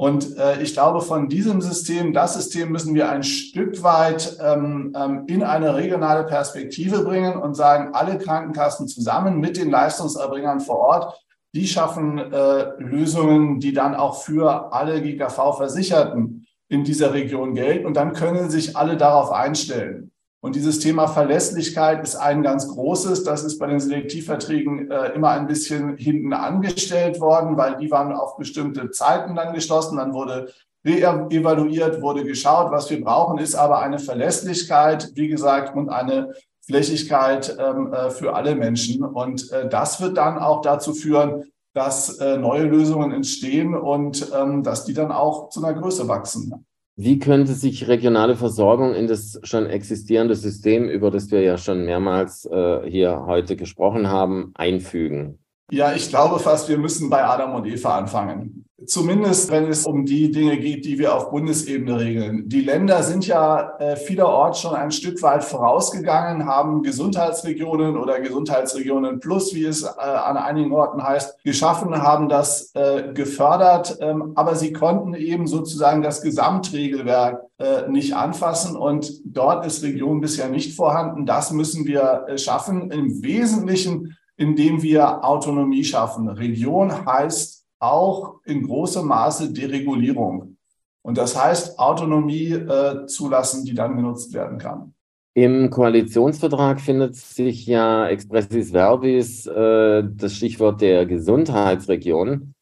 Und 0.00 0.38
äh, 0.38 0.62
ich 0.62 0.72
glaube, 0.72 1.02
von 1.02 1.28
diesem 1.28 1.60
System, 1.60 2.14
das 2.14 2.32
System 2.32 2.72
müssen 2.72 2.94
wir 2.94 3.10
ein 3.10 3.22
Stück 3.22 3.82
weit 3.82 4.38
ähm, 4.42 4.94
ähm, 4.96 5.24
in 5.26 5.42
eine 5.42 5.74
regionale 5.74 6.24
Perspektive 6.24 7.04
bringen 7.04 7.36
und 7.36 7.54
sagen, 7.54 7.92
alle 7.92 8.16
Krankenkassen 8.16 8.88
zusammen 8.88 9.40
mit 9.40 9.58
den 9.58 9.70
Leistungserbringern 9.70 10.60
vor 10.60 10.78
Ort, 10.78 11.20
die 11.54 11.66
schaffen 11.66 12.16
äh, 12.16 12.70
Lösungen, 12.78 13.60
die 13.60 13.74
dann 13.74 13.94
auch 13.94 14.22
für 14.22 14.72
alle 14.72 15.02
GKV-Versicherten 15.02 16.46
in 16.68 16.84
dieser 16.84 17.12
Region 17.12 17.54
gelten. 17.54 17.84
Und 17.84 17.94
dann 17.94 18.14
können 18.14 18.48
sich 18.48 18.78
alle 18.78 18.96
darauf 18.96 19.30
einstellen. 19.30 20.12
Und 20.42 20.56
dieses 20.56 20.78
Thema 20.78 21.06
Verlässlichkeit 21.06 22.02
ist 22.02 22.16
ein 22.16 22.42
ganz 22.42 22.66
großes. 22.68 23.24
Das 23.24 23.44
ist 23.44 23.58
bei 23.58 23.66
den 23.66 23.78
Selektivverträgen 23.78 24.90
äh, 24.90 25.08
immer 25.08 25.30
ein 25.30 25.46
bisschen 25.46 25.98
hinten 25.98 26.32
angestellt 26.32 27.20
worden, 27.20 27.58
weil 27.58 27.76
die 27.76 27.90
waren 27.90 28.12
auf 28.12 28.36
bestimmte 28.36 28.90
Zeiten 28.90 29.34
dann 29.36 29.52
geschlossen. 29.52 29.98
Dann 29.98 30.14
wurde 30.14 30.50
re-evaluiert, 30.84 32.00
wurde 32.00 32.24
geschaut. 32.24 32.72
Was 32.72 32.88
wir 32.88 33.04
brauchen, 33.04 33.38
ist 33.38 33.54
aber 33.54 33.80
eine 33.80 33.98
Verlässlichkeit, 33.98 35.10
wie 35.14 35.28
gesagt, 35.28 35.76
und 35.76 35.90
eine 35.90 36.32
Flächigkeit 36.62 37.56
ähm, 37.58 37.92
äh, 37.92 38.10
für 38.10 38.34
alle 38.34 38.54
Menschen. 38.54 39.04
Und 39.04 39.50
äh, 39.52 39.68
das 39.68 40.00
wird 40.00 40.16
dann 40.16 40.38
auch 40.38 40.62
dazu 40.62 40.94
führen, 40.94 41.44
dass 41.74 42.18
äh, 42.18 42.38
neue 42.38 42.64
Lösungen 42.64 43.12
entstehen 43.12 43.74
und 43.74 44.30
ähm, 44.34 44.62
dass 44.62 44.84
die 44.84 44.94
dann 44.94 45.12
auch 45.12 45.50
zu 45.50 45.62
einer 45.62 45.78
Größe 45.78 46.08
wachsen. 46.08 46.66
Wie 47.02 47.18
könnte 47.18 47.54
sich 47.54 47.88
regionale 47.88 48.36
Versorgung 48.36 48.94
in 48.94 49.06
das 49.06 49.40
schon 49.42 49.64
existierende 49.64 50.34
System, 50.34 50.86
über 50.86 51.10
das 51.10 51.30
wir 51.30 51.40
ja 51.40 51.56
schon 51.56 51.86
mehrmals 51.86 52.44
äh, 52.44 52.80
hier 52.90 53.24
heute 53.24 53.56
gesprochen 53.56 54.08
haben, 54.08 54.52
einfügen? 54.54 55.38
Ja, 55.70 55.94
ich 55.94 56.10
glaube 56.10 56.38
fast, 56.38 56.68
wir 56.68 56.76
müssen 56.76 57.08
bei 57.08 57.24
Adam 57.24 57.54
und 57.54 57.66
Eva 57.66 57.96
anfangen. 57.96 58.59
Zumindest, 58.90 59.52
wenn 59.52 59.68
es 59.68 59.86
um 59.86 60.04
die 60.04 60.32
Dinge 60.32 60.58
geht, 60.58 60.84
die 60.84 60.98
wir 60.98 61.14
auf 61.14 61.30
Bundesebene 61.30 62.00
regeln. 62.00 62.48
Die 62.48 62.62
Länder 62.62 63.04
sind 63.04 63.24
ja 63.24 63.76
äh, 63.78 63.94
vielerorts 63.94 64.62
schon 64.62 64.74
ein 64.74 64.90
Stück 64.90 65.22
weit 65.22 65.44
vorausgegangen, 65.44 66.44
haben 66.46 66.82
Gesundheitsregionen 66.82 67.96
oder 67.96 68.18
Gesundheitsregionen 68.18 69.20
Plus, 69.20 69.54
wie 69.54 69.64
es 69.64 69.84
äh, 69.84 69.86
an 70.00 70.36
einigen 70.36 70.72
Orten 70.72 71.04
heißt, 71.04 71.44
geschaffen, 71.44 72.02
haben 72.02 72.28
das 72.28 72.74
äh, 72.74 73.12
gefördert. 73.14 73.96
Ähm, 74.00 74.32
aber 74.34 74.56
sie 74.56 74.72
konnten 74.72 75.14
eben 75.14 75.46
sozusagen 75.46 76.02
das 76.02 76.20
Gesamtregelwerk 76.20 77.44
äh, 77.58 77.88
nicht 77.88 78.16
anfassen. 78.16 78.74
Und 78.74 79.20
dort 79.24 79.64
ist 79.64 79.84
Region 79.84 80.20
bisher 80.20 80.48
nicht 80.48 80.74
vorhanden. 80.74 81.26
Das 81.26 81.52
müssen 81.52 81.86
wir 81.86 82.24
äh, 82.26 82.38
schaffen. 82.38 82.90
Im 82.90 83.22
Wesentlichen, 83.22 84.16
indem 84.36 84.82
wir 84.82 85.24
Autonomie 85.24 85.84
schaffen. 85.84 86.28
Region 86.28 87.06
heißt, 87.06 87.59
auch 87.80 88.36
in 88.44 88.62
großem 88.62 89.06
Maße 89.06 89.52
Deregulierung. 89.52 90.56
Und 91.02 91.18
das 91.18 91.42
heißt, 91.42 91.78
Autonomie 91.78 92.52
äh, 92.52 93.06
zulassen, 93.06 93.64
die 93.64 93.74
dann 93.74 93.96
genutzt 93.96 94.32
werden 94.34 94.58
kann. 94.58 94.94
Im 95.34 95.70
Koalitionsvertrag 95.70 96.80
findet 96.80 97.16
sich 97.16 97.66
ja 97.66 98.06
expressis 98.08 98.72
verbis 98.72 99.46
äh, 99.46 100.04
das 100.04 100.34
Stichwort 100.34 100.80
der 100.80 101.06
Gesundheitsregion. 101.06 102.54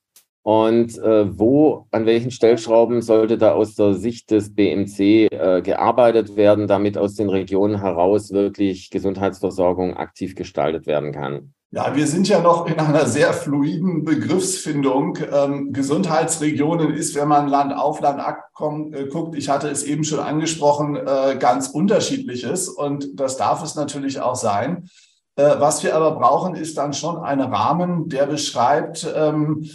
Und 0.43 0.97
äh, 0.99 1.39
wo, 1.39 1.87
an 1.91 2.07
welchen 2.07 2.31
Stellschrauben 2.31 3.03
sollte 3.03 3.37
da 3.37 3.53
aus 3.53 3.75
der 3.75 3.95
Sicht 3.95 4.31
des 4.31 4.55
BMC 4.55 5.01
äh, 5.31 5.61
gearbeitet 5.63 6.37
werden, 6.37 6.67
damit 6.67 6.97
aus 6.97 7.17
den 7.17 7.29
Regionen 7.29 7.81
heraus 7.81 8.31
wirklich 8.31 8.91
Gesundheitsversorgung 8.91 9.95
aktiv 9.95 10.35
gestaltet 10.35 10.87
werden 10.87 11.13
kann? 11.13 11.53
Ja, 11.71 11.95
wir 11.95 12.07
sind 12.07 12.27
ja 12.29 12.41
noch 12.41 12.67
in 12.67 12.81
einer 12.81 13.05
sehr 13.05 13.35
fluiden 13.35 14.03
Begriffsfindung. 14.03 15.19
Ähm, 15.31 15.71
Gesundheitsregionen 15.75 16.95
ist, 16.95 17.15
wenn 17.15 17.29
man 17.29 17.47
Land 17.47 17.75
auf 17.75 18.01
Land 18.01 18.21
abkommt, 18.21 18.97
äh, 18.97 19.05
guckt, 19.07 19.37
ich 19.37 19.51
hatte 19.51 19.69
es 19.69 19.83
eben 19.83 20.03
schon 20.03 20.21
angesprochen, 20.21 20.97
äh, 20.97 21.37
ganz 21.39 21.69
unterschiedliches 21.69 22.71
und 22.71 23.21
das 23.21 23.37
darf 23.37 23.63
es 23.63 23.75
natürlich 23.75 24.19
auch 24.19 24.35
sein. 24.35 24.89
Äh, 25.37 25.57
was 25.59 25.83
wir 25.83 25.95
aber 25.95 26.13
brauchen, 26.13 26.55
ist 26.55 26.79
dann 26.79 26.95
schon 26.95 27.19
ein 27.19 27.41
Rahmen, 27.43 28.09
der 28.09 28.25
beschreibt, 28.25 29.07
ähm, 29.15 29.69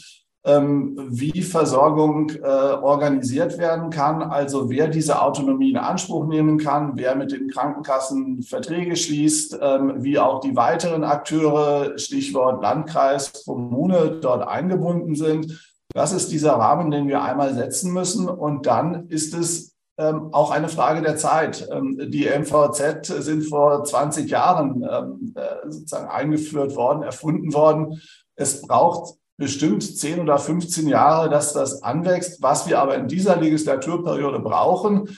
wie 0.45 1.41
Versorgung 1.41 2.29
äh, 2.31 2.43
organisiert 2.43 3.57
werden 3.57 3.89
kann, 3.89 4.21
also 4.21 4.69
wer 4.69 4.89
diese 4.89 5.21
Autonomie 5.21 5.69
in 5.69 5.77
Anspruch 5.77 6.27
nehmen 6.27 6.57
kann, 6.57 6.93
wer 6.95 7.15
mit 7.15 7.31
den 7.31 7.47
Krankenkassen 7.49 8.43
Verträge 8.43 8.97
schließt, 8.97 9.57
ähm, 9.61 10.03
wie 10.03 10.19
auch 10.19 10.41
die 10.41 10.57
weiteren 10.57 11.05
Akteure, 11.05 11.97
Stichwort 11.97 12.61
Landkreis, 12.61 13.45
Kommune, 13.45 14.19
dort 14.21 14.45
eingebunden 14.45 15.15
sind. 15.15 15.73
Das 15.93 16.11
ist 16.11 16.31
dieser 16.31 16.53
Rahmen, 16.53 16.91
den 16.91 17.07
wir 17.07 17.21
einmal 17.21 17.53
setzen 17.53 17.93
müssen. 17.93 18.27
Und 18.27 18.65
dann 18.65 19.07
ist 19.07 19.33
es 19.33 19.73
ähm, 19.97 20.33
auch 20.33 20.51
eine 20.51 20.67
Frage 20.69 21.01
der 21.01 21.15
Zeit. 21.17 21.69
Ähm, 21.71 21.97
die 22.09 22.25
MVZ 22.27 23.05
sind 23.05 23.43
vor 23.43 23.83
20 23.83 24.29
Jahren 24.29 24.83
ähm, 24.89 25.33
äh, 25.35 25.69
sozusagen 25.69 26.09
eingeführt 26.09 26.75
worden, 26.75 27.03
erfunden 27.03 27.53
worden. 27.53 28.01
Es 28.35 28.61
braucht 28.63 29.17
bestimmt 29.37 29.83
10 29.83 30.19
oder 30.19 30.37
15 30.37 30.87
Jahre, 30.87 31.29
dass 31.29 31.53
das 31.53 31.83
anwächst. 31.83 32.41
Was 32.41 32.67
wir 32.67 32.79
aber 32.79 32.95
in 32.95 33.07
dieser 33.07 33.37
Legislaturperiode 33.37 34.39
brauchen, 34.39 35.17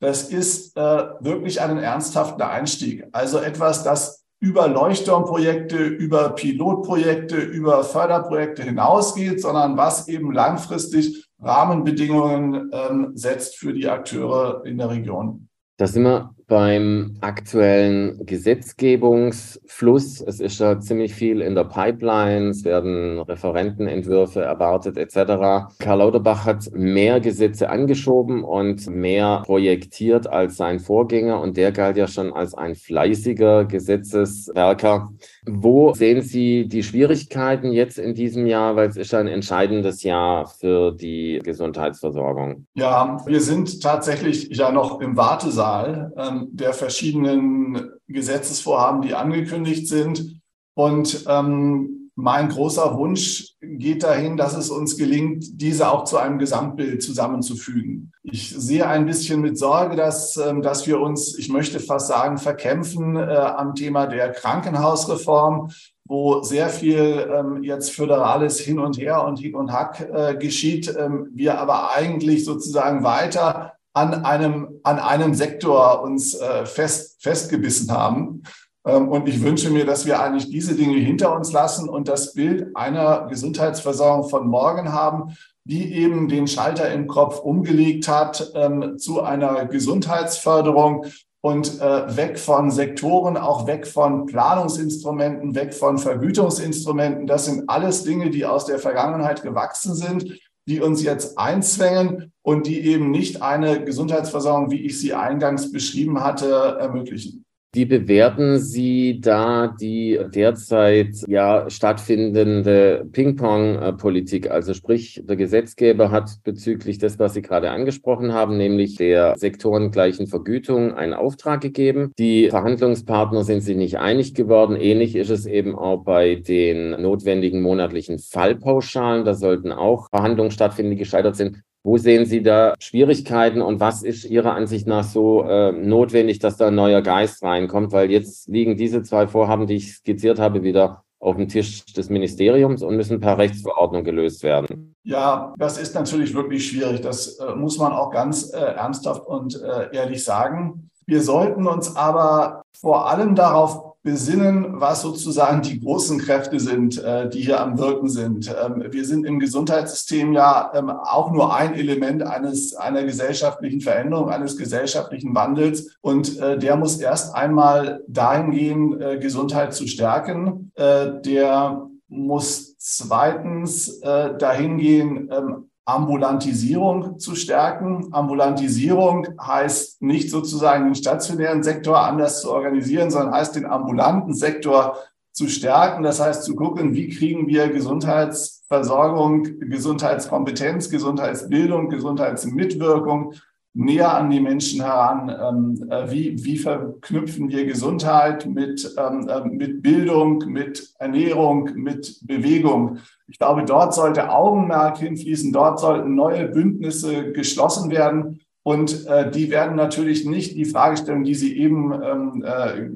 das 0.00 0.28
ist 0.28 0.76
äh, 0.76 0.80
wirklich 1.20 1.60
einen 1.60 1.78
ernsthaften 1.78 2.42
Einstieg. 2.42 3.06
Also 3.12 3.38
etwas, 3.38 3.84
das 3.84 4.24
über 4.40 4.68
Leuchtturmprojekte, 4.68 5.78
über 5.78 6.30
Pilotprojekte, 6.30 7.36
über 7.36 7.82
Förderprojekte 7.82 8.62
hinausgeht, 8.62 9.40
sondern 9.40 9.78
was 9.78 10.06
eben 10.08 10.32
langfristig 10.32 11.26
Rahmenbedingungen 11.40 12.70
ähm, 12.72 13.12
setzt 13.14 13.56
für 13.56 13.72
die 13.72 13.88
Akteure 13.88 14.64
in 14.66 14.76
der 14.76 14.90
Region. 14.90 15.48
Da 15.78 15.86
sind 15.86 16.04
wir 16.04 16.34
beim 16.46 17.16
aktuellen 17.20 18.24
Gesetzgebungsfluss. 18.26 20.20
Es 20.20 20.40
ist 20.40 20.60
ja 20.60 20.78
ziemlich 20.78 21.14
viel 21.14 21.40
in 21.40 21.54
der 21.54 21.64
Pipeline, 21.64 22.48
es 22.50 22.64
werden 22.64 23.20
Referentenentwürfe 23.20 24.42
erwartet 24.42 24.98
etc. 24.98 25.74
Karl 25.78 25.98
Lauterbach 25.98 26.44
hat 26.44 26.70
mehr 26.72 27.20
Gesetze 27.20 27.70
angeschoben 27.70 28.44
und 28.44 28.86
mehr 28.88 29.42
projektiert 29.46 30.26
als 30.26 30.56
sein 30.56 30.80
Vorgänger 30.80 31.40
und 31.40 31.56
der 31.56 31.72
galt 31.72 31.96
ja 31.96 32.06
schon 32.06 32.32
als 32.32 32.54
ein 32.54 32.74
fleißiger 32.74 33.64
Gesetzeswerker. 33.64 35.10
Wo 35.46 35.94
sehen 35.94 36.22
Sie 36.22 36.68
die 36.68 36.82
Schwierigkeiten 36.82 37.72
jetzt 37.72 37.98
in 37.98 38.14
diesem 38.14 38.46
Jahr, 38.46 38.76
weil 38.76 38.88
es 38.88 38.96
ist 38.96 39.14
ein 39.14 39.28
entscheidendes 39.28 40.02
Jahr 40.02 40.46
für 40.46 40.92
die 40.92 41.40
Gesundheitsversorgung? 41.42 42.66
Ja, 42.74 43.18
wir 43.26 43.40
sind 43.40 43.82
tatsächlich 43.82 44.48
ja 44.50 44.70
noch 44.70 45.00
im 45.00 45.16
Wartesaal. 45.16 46.12
Ähm, 46.16 46.33
der 46.50 46.72
verschiedenen 46.72 47.90
Gesetzesvorhaben, 48.08 49.02
die 49.02 49.14
angekündigt 49.14 49.88
sind. 49.88 50.40
Und 50.74 51.24
ähm, 51.28 52.04
mein 52.16 52.48
großer 52.48 52.96
Wunsch 52.96 53.54
geht 53.60 54.04
dahin, 54.04 54.36
dass 54.36 54.56
es 54.56 54.70
uns 54.70 54.96
gelingt, 54.96 55.60
diese 55.60 55.90
auch 55.90 56.04
zu 56.04 56.16
einem 56.16 56.38
Gesamtbild 56.38 57.02
zusammenzufügen. 57.02 58.12
Ich 58.22 58.50
sehe 58.50 58.86
ein 58.86 59.04
bisschen 59.04 59.40
mit 59.40 59.58
Sorge, 59.58 59.96
dass, 59.96 60.36
ähm, 60.36 60.62
dass 60.62 60.86
wir 60.86 61.00
uns, 61.00 61.36
ich 61.36 61.48
möchte 61.48 61.80
fast 61.80 62.06
sagen, 62.06 62.38
verkämpfen 62.38 63.16
äh, 63.16 63.20
am 63.20 63.74
Thema 63.74 64.06
der 64.06 64.30
Krankenhausreform, 64.30 65.70
wo 66.04 66.42
sehr 66.42 66.68
viel 66.68 67.28
ähm, 67.34 67.62
jetzt 67.64 67.90
föderales 67.90 68.60
Hin 68.60 68.78
und 68.78 68.96
Her 68.98 69.24
und 69.24 69.40
Hick 69.40 69.56
und 69.56 69.72
Hack 69.72 70.08
äh, 70.12 70.36
geschieht. 70.36 70.94
Ähm, 70.96 71.30
wir 71.32 71.58
aber 71.58 71.96
eigentlich 71.96 72.44
sozusagen 72.44 73.02
weiter 73.02 73.72
an 73.94 74.24
einem, 74.24 74.80
an 74.82 74.98
einem 74.98 75.34
Sektor 75.34 76.02
uns 76.02 76.34
äh, 76.34 76.66
fest, 76.66 77.22
festgebissen 77.22 77.90
haben. 77.92 78.42
Ähm, 78.84 79.08
und 79.08 79.28
ich 79.28 79.40
wünsche 79.42 79.70
mir, 79.70 79.86
dass 79.86 80.04
wir 80.04 80.20
eigentlich 80.20 80.50
diese 80.50 80.74
Dinge 80.74 80.96
hinter 80.96 81.34
uns 81.34 81.52
lassen 81.52 81.88
und 81.88 82.08
das 82.08 82.34
Bild 82.34 82.76
einer 82.76 83.26
Gesundheitsversorgung 83.28 84.28
von 84.28 84.48
morgen 84.48 84.92
haben, 84.92 85.36
die 85.64 85.94
eben 85.94 86.28
den 86.28 86.46
Schalter 86.46 86.92
im 86.92 87.06
Kopf 87.06 87.38
umgelegt 87.38 88.08
hat 88.08 88.52
ähm, 88.54 88.98
zu 88.98 89.22
einer 89.22 89.64
Gesundheitsförderung 89.66 91.06
und 91.40 91.80
äh, 91.80 92.16
weg 92.16 92.38
von 92.38 92.70
Sektoren, 92.70 93.36
auch 93.36 93.66
weg 93.66 93.86
von 93.86 94.26
Planungsinstrumenten, 94.26 95.54
weg 95.54 95.72
von 95.72 95.98
Vergütungsinstrumenten. 95.98 97.26
Das 97.26 97.44
sind 97.44 97.68
alles 97.68 98.02
Dinge, 98.02 98.30
die 98.30 98.44
aus 98.44 98.66
der 98.66 98.78
Vergangenheit 98.78 99.42
gewachsen 99.42 99.94
sind 99.94 100.40
die 100.66 100.80
uns 100.80 101.02
jetzt 101.02 101.38
einzwängen 101.38 102.32
und 102.42 102.66
die 102.66 102.80
eben 102.80 103.10
nicht 103.10 103.42
eine 103.42 103.84
Gesundheitsversorgung, 103.84 104.70
wie 104.70 104.84
ich 104.84 104.98
sie 104.98 105.14
eingangs 105.14 105.72
beschrieben 105.72 106.22
hatte, 106.22 106.76
ermöglichen. 106.78 107.44
Wie 107.74 107.86
bewerten 107.86 108.60
Sie 108.60 109.20
da 109.20 109.66
die 109.66 110.20
derzeit 110.32 111.16
ja 111.26 111.68
stattfindende 111.68 113.04
Ping-Pong-Politik? 113.10 114.48
Also 114.48 114.74
sprich, 114.74 115.24
der 115.24 115.34
Gesetzgeber 115.34 116.12
hat 116.12 116.38
bezüglich 116.44 116.98
des, 116.98 117.18
was 117.18 117.34
Sie 117.34 117.42
gerade 117.42 117.72
angesprochen 117.72 118.32
haben, 118.32 118.56
nämlich 118.56 118.94
der 118.94 119.34
sektorengleichen 119.36 120.28
Vergütung 120.28 120.94
einen 120.94 121.14
Auftrag 121.14 121.62
gegeben. 121.62 122.12
Die 122.16 122.48
Verhandlungspartner 122.48 123.42
sind 123.42 123.62
sich 123.62 123.76
nicht 123.76 123.98
einig 123.98 124.34
geworden. 124.34 124.76
Ähnlich 124.76 125.16
ist 125.16 125.30
es 125.30 125.44
eben 125.44 125.74
auch 125.74 126.04
bei 126.04 126.36
den 126.36 126.90
notwendigen 127.02 127.60
monatlichen 127.60 128.20
Fallpauschalen. 128.20 129.24
Da 129.24 129.34
sollten 129.34 129.72
auch 129.72 130.10
Verhandlungen 130.10 130.52
stattfinden, 130.52 130.92
die 130.92 130.98
gescheitert 130.98 131.34
sind. 131.34 131.64
Wo 131.86 131.98
sehen 131.98 132.24
Sie 132.24 132.42
da 132.42 132.74
Schwierigkeiten 132.80 133.60
und 133.60 133.78
was 133.78 134.02
ist 134.02 134.24
Ihrer 134.24 134.54
Ansicht 134.54 134.86
nach 134.86 135.04
so 135.04 135.42
äh, 135.42 135.70
notwendig, 135.70 136.38
dass 136.38 136.56
da 136.56 136.68
ein 136.68 136.74
neuer 136.74 137.02
Geist 137.02 137.42
reinkommt? 137.42 137.92
Weil 137.92 138.10
jetzt 138.10 138.48
liegen 138.48 138.78
diese 138.78 139.02
zwei 139.02 139.28
Vorhaben, 139.28 139.66
die 139.66 139.74
ich 139.74 139.96
skizziert 139.96 140.38
habe, 140.38 140.62
wieder 140.62 141.04
auf 141.20 141.36
dem 141.36 141.46
Tisch 141.46 141.84
des 141.92 142.08
Ministeriums 142.08 142.82
und 142.82 142.96
müssen 142.96 143.20
per 143.20 143.36
Rechtsverordnung 143.36 144.02
gelöst 144.02 144.42
werden. 144.42 144.94
Ja, 145.04 145.54
das 145.58 145.76
ist 145.76 145.94
natürlich 145.94 146.34
wirklich 146.34 146.66
schwierig. 146.66 147.02
Das 147.02 147.38
äh, 147.38 147.54
muss 147.54 147.76
man 147.78 147.92
auch 147.92 148.10
ganz 148.10 148.50
äh, 148.54 148.58
ernsthaft 148.58 149.26
und 149.26 149.60
äh, 149.62 149.94
ehrlich 149.94 150.24
sagen. 150.24 150.90
Wir 151.06 151.20
sollten 151.20 151.66
uns 151.66 151.96
aber 151.96 152.62
vor 152.72 153.10
allem 153.10 153.34
darauf 153.34 153.93
besinnen, 154.04 154.80
was 154.80 155.00
sozusagen 155.00 155.62
die 155.62 155.80
großen 155.80 156.18
Kräfte 156.18 156.60
sind, 156.60 157.02
äh, 157.02 157.28
die 157.28 157.40
hier 157.40 157.60
am 157.60 157.78
Wirken 157.78 158.10
sind. 158.10 158.54
Ähm, 158.62 158.84
wir 158.90 159.04
sind 159.06 159.24
im 159.24 159.40
Gesundheitssystem 159.40 160.34
ja 160.34 160.70
ähm, 160.74 160.90
auch 160.90 161.32
nur 161.32 161.54
ein 161.54 161.74
Element 161.74 162.22
eines, 162.22 162.74
einer 162.76 163.02
gesellschaftlichen 163.04 163.80
Veränderung, 163.80 164.28
eines 164.28 164.58
gesellschaftlichen 164.58 165.34
Wandels. 165.34 165.96
Und 166.02 166.38
äh, 166.38 166.58
der 166.58 166.76
muss 166.76 166.98
erst 167.00 167.34
einmal 167.34 168.02
dahin 168.06 168.50
gehen, 168.50 169.00
äh, 169.00 169.18
Gesundheit 169.18 169.74
zu 169.74 169.88
stärken. 169.88 170.70
Der 170.76 171.88
muss 172.08 172.76
zweitens 172.78 174.00
dahin 174.00 174.76
gehen, 174.78 175.30
ähm, 175.32 175.70
Ambulantisierung 175.86 177.18
zu 177.18 177.34
stärken. 177.34 178.08
Ambulantisierung 178.12 179.26
heißt 179.40 180.02
nicht 180.02 180.30
sozusagen 180.30 180.84
den 180.86 180.94
stationären 180.94 181.62
Sektor 181.62 181.98
anders 181.98 182.40
zu 182.40 182.50
organisieren, 182.50 183.10
sondern 183.10 183.34
heißt 183.34 183.56
den 183.56 183.66
ambulanten 183.66 184.32
Sektor 184.34 184.96
zu 185.32 185.48
stärken. 185.48 186.02
Das 186.02 186.20
heißt 186.20 186.44
zu 186.44 186.54
gucken, 186.54 186.94
wie 186.94 187.08
kriegen 187.10 187.48
wir 187.48 187.68
Gesundheitsversorgung, 187.68 189.60
Gesundheitskompetenz, 189.60 190.88
Gesundheitsbildung, 190.88 191.90
Gesundheitsmitwirkung 191.90 193.34
näher 193.74 194.14
an 194.16 194.30
die 194.30 194.40
Menschen 194.40 194.82
heran. 194.82 195.28
Ähm, 195.28 195.90
äh, 195.90 196.10
wie, 196.10 196.44
wie 196.44 196.56
verknüpfen 196.56 197.48
wir 197.48 197.66
Gesundheit 197.66 198.46
mit, 198.46 198.94
ähm, 198.96 199.28
äh, 199.28 199.44
mit 199.44 199.82
Bildung, 199.82 200.44
mit 200.46 200.94
Ernährung, 200.98 201.70
mit 201.74 202.20
Bewegung? 202.22 202.98
Ich 203.26 203.38
glaube, 203.38 203.64
dort 203.64 203.94
sollte 203.94 204.30
Augenmerk 204.30 204.98
hinfließen, 204.98 205.52
dort 205.52 205.80
sollten 205.80 206.14
neue 206.14 206.48
Bündnisse 206.48 207.32
geschlossen 207.32 207.90
werden. 207.90 208.40
Und 208.62 209.06
äh, 209.06 209.30
die 209.30 209.50
werden 209.50 209.76
natürlich 209.76 210.24
nicht 210.24 210.56
die 210.56 210.64
Fragestellung, 210.64 211.24
die 211.24 211.34
Sie 211.34 211.58
eben 211.58 211.92
ähm, 211.92 212.44
äh, 212.46 212.88